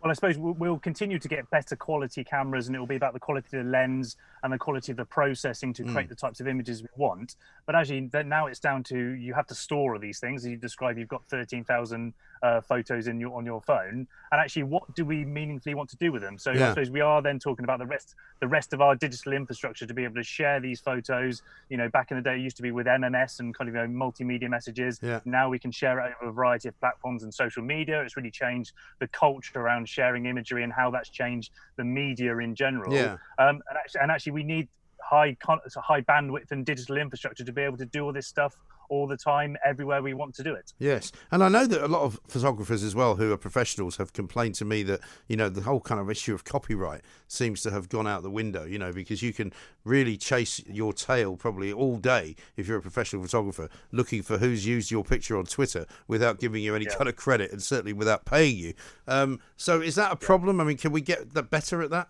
[0.00, 3.14] Well, I suppose we'll- continue to get better quality cameras, and it will be about
[3.14, 6.10] the quality of the lens and the quality of the processing to create Mm.
[6.10, 7.34] the types of images we want.
[7.66, 10.44] But actually, then now it's down to you have to store all these things.
[10.44, 14.40] As you describe, you've got thirteen thousand uh, photos in your on your phone, and
[14.40, 16.38] actually, what do we meaningfully want to do with them?
[16.38, 19.32] So I suppose we are then talking about the rest the rest of our digital
[19.32, 21.42] infrastructure to be able to share these photos.
[21.68, 23.74] You know, back in the day, it used to be with MMS and kind of
[23.74, 25.00] you know, multimedia messages.
[25.02, 25.18] Yeah.
[25.24, 28.00] Now we can share it over a variety of platforms and social media.
[28.02, 32.54] It's really changed the culture around sharing imagery and how that's changed the media in
[32.54, 32.92] general.
[32.92, 33.16] Yeah.
[33.38, 34.68] Um, and actually, and actually, we need
[35.02, 38.56] high con- high bandwidth and digital infrastructure to be able to do all this stuff
[38.88, 40.72] all the time, everywhere we want to do it.
[40.78, 44.12] Yes, and I know that a lot of photographers as well, who are professionals, have
[44.12, 47.70] complained to me that you know the whole kind of issue of copyright seems to
[47.70, 48.64] have gone out the window.
[48.64, 49.52] You know, because you can
[49.84, 54.66] really chase your tail probably all day if you're a professional photographer, looking for who's
[54.66, 56.94] used your picture on Twitter without giving you any Yeah.
[56.96, 58.74] kind of credit, and certainly without paying you.
[59.06, 60.60] Um, so, is that a problem?
[60.60, 62.08] I mean, can we get that better at that?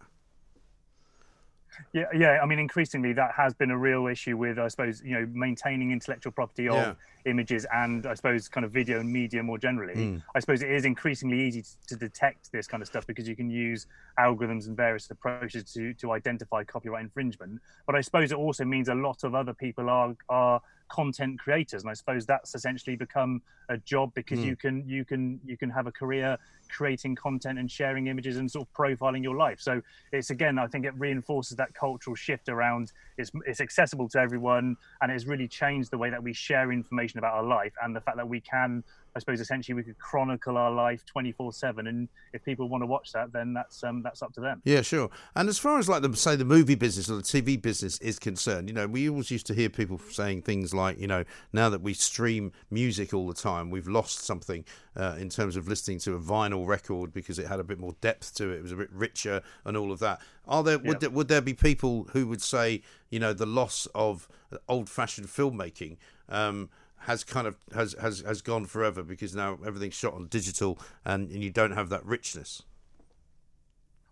[1.92, 2.38] Yeah, yeah.
[2.42, 5.90] I mean, increasingly that has been a real issue with, I suppose, you know, maintaining
[5.92, 6.94] intellectual property of Yeah.
[7.24, 9.94] images and I suppose kind of video and media more generally.
[9.94, 10.22] Mm.
[10.34, 13.36] I suppose it is increasingly easy to, to detect this kind of stuff because you
[13.36, 13.86] can use
[14.18, 17.60] algorithms and various approaches to to identify copyright infringement.
[17.86, 21.82] But I suppose it also means a lot of other people are are content creators,
[21.82, 24.44] and I suppose that's essentially become a job because Mm.
[24.46, 26.38] you can you can you can have a career
[26.68, 29.60] creating content and sharing images and sort of profiling your life.
[29.60, 29.82] So
[30.12, 34.76] it's again, I think it reinforces that cultural shift around it's it's accessible to everyone,
[35.00, 38.00] and it's really changed the way that we share information about our life and the
[38.00, 38.82] fact that we can.
[39.16, 43.10] I suppose essentially we could chronicle our life 24/7 and if people want to watch
[43.12, 44.62] that then that's um that's up to them.
[44.64, 45.10] Yeah, sure.
[45.34, 48.18] And as far as like the say the movie business or the TV business is
[48.18, 51.68] concerned, you know, we always used to hear people saying things like, you know, now
[51.68, 54.64] that we stream music all the time, we've lost something
[54.96, 57.94] uh, in terms of listening to a vinyl record because it had a bit more
[58.00, 60.20] depth to it, it was a bit richer and all of that.
[60.46, 60.98] Are there would Yeah.
[60.98, 64.28] there, would there be people who would say, you know, the loss of
[64.68, 65.96] old-fashioned filmmaking
[66.28, 66.68] um,
[67.02, 71.30] has kind of has, has has gone forever because now everything's shot on digital and,
[71.30, 72.62] and you don't have that richness.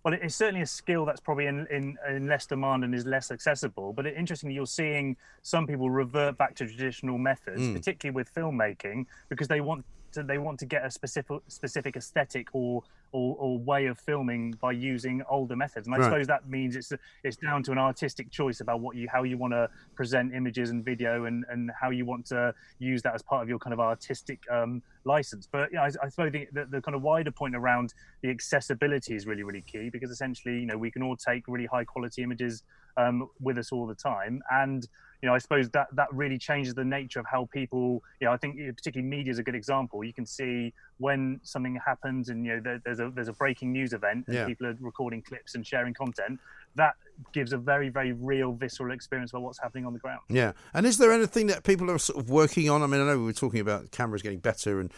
[0.04, 3.32] Well, it's certainly a skill that's probably in, in, in less demand and is less
[3.32, 3.92] accessible.
[3.92, 7.74] But interestingly, you're seeing some people revert back to traditional methods, Mm.
[7.74, 9.84] particularly with filmmaking, because they want
[10.16, 12.82] to they want to get a specific specific aesthetic or,
[13.12, 15.86] or or way of filming by using older methods.
[15.86, 16.10] And I Right.
[16.10, 16.92] suppose that means it's
[17.24, 20.70] it's down to an artistic choice about what you how you want to present images
[20.70, 23.72] and video and and how you want to use that as part of your kind
[23.74, 25.48] of artistic um, license.
[25.50, 28.30] But you know, I, I suppose the, the, the, kind of wider point around the
[28.30, 31.84] accessibility is really, really key because essentially, you know, we can all take really high
[31.84, 32.62] quality images
[32.96, 34.86] um, with us all the time, and
[35.22, 38.02] you know, I suppose that that really changes the nature of how people.
[38.20, 40.04] You know, I think particularly media is a good example.
[40.04, 43.72] You can see when something happens, and you know, there, there's a there's a breaking
[43.72, 44.46] news event, and Yeah.
[44.46, 46.40] people are recording clips and sharing content.
[46.74, 46.94] That
[47.32, 50.20] gives a very, very real, visceral experience about what's happening on the ground.
[50.28, 50.52] Yeah.
[50.74, 52.82] And is there anything that people are sort of working on?
[52.82, 54.92] I mean, I know we were talking about cameras getting better, and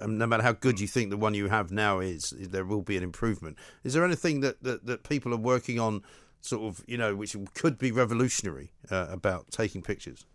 [0.00, 2.82] um, no matter how good you think the one you have now is, there will
[2.82, 3.56] be an improvement.
[3.84, 6.02] Is there anything that, that, that people are working on,
[6.40, 10.26] sort of, you know, which could be revolutionary uh, about taking pictures?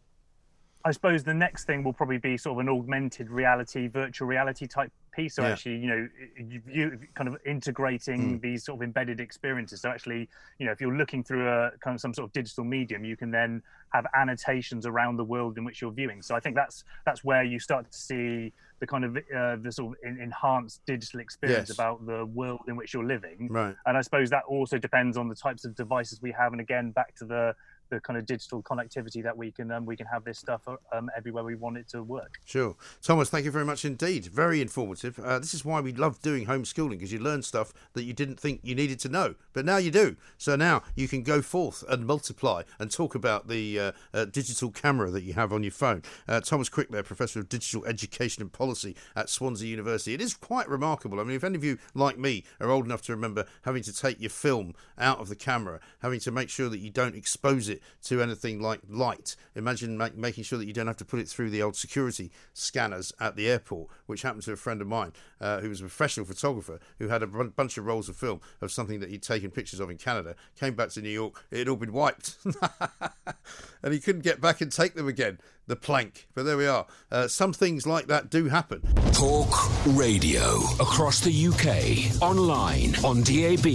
[0.85, 4.67] I suppose the next thing will probably be sort of an augmented reality, virtual reality
[4.67, 5.33] type piece.
[5.33, 5.49] So Yeah.
[5.53, 6.07] actually, you know,
[6.37, 8.41] you, you kind of integrating Mm.
[8.41, 9.81] these sort of embedded experiences.
[9.81, 10.29] So actually,
[10.59, 13.17] you know, if you're looking through a kind of some sort of digital medium, you
[13.17, 13.63] can then
[13.93, 16.21] have annotations around the world in which you're viewing.
[16.21, 19.71] So I think that's that's where you start to see the kind of uh, the
[19.71, 21.77] sort of en- enhanced digital experience Yes.
[21.77, 23.47] about the world in which you're living.
[23.49, 23.75] Right.
[23.87, 26.51] And I suppose that also depends on the types of devices we have.
[26.51, 27.55] And again, back to the
[27.89, 31.09] the kind of digital connectivity that we can um, we can have this stuff um,
[31.15, 32.39] everywhere we want it to work.
[32.45, 32.75] Sure.
[33.01, 34.25] Thomas, thank you very much indeed.
[34.25, 35.19] Very informative.
[35.19, 38.39] Uh, this is why we love doing homeschooling because you learn stuff that you didn't
[38.39, 40.15] think you needed to know, but now you do.
[40.37, 44.71] So now you can go forth and multiply and talk about the uh, uh, digital
[44.71, 46.03] camera that you have on your phone.
[46.27, 50.13] Uh, Thomas Crick, there, Professor of Digital Education and Policy at Swansea University.
[50.13, 51.19] It is quite remarkable.
[51.19, 53.93] I mean, if any of you, like me, are old enough to remember having to
[53.93, 57.69] take your film out of the camera, having to make sure that you don't expose
[57.69, 61.19] it to anything like light, imagine ma- making sure that you don't have to put
[61.19, 64.87] it through the old security scanners at the airport, which happened to a friend of
[64.87, 68.41] mine uh, who was a professional photographer who had a bunch of rolls of film
[68.61, 71.59] of something that he'd taken pictures of in Canada, came back to New York, it
[71.59, 72.37] had all been wiped.
[73.83, 76.27] and he couldn't get back and take them again, the plank.
[76.33, 76.85] But there we are.
[77.11, 78.81] Uh, some things like that do happen.
[79.11, 79.47] Talk
[79.87, 83.65] radio across the UK, online, on DAB,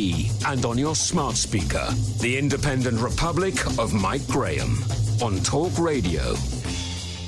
[0.47, 1.87] and on your smart speaker.
[2.21, 4.77] The Independent Republic of Mike Graham
[5.23, 6.35] on Talk Radio.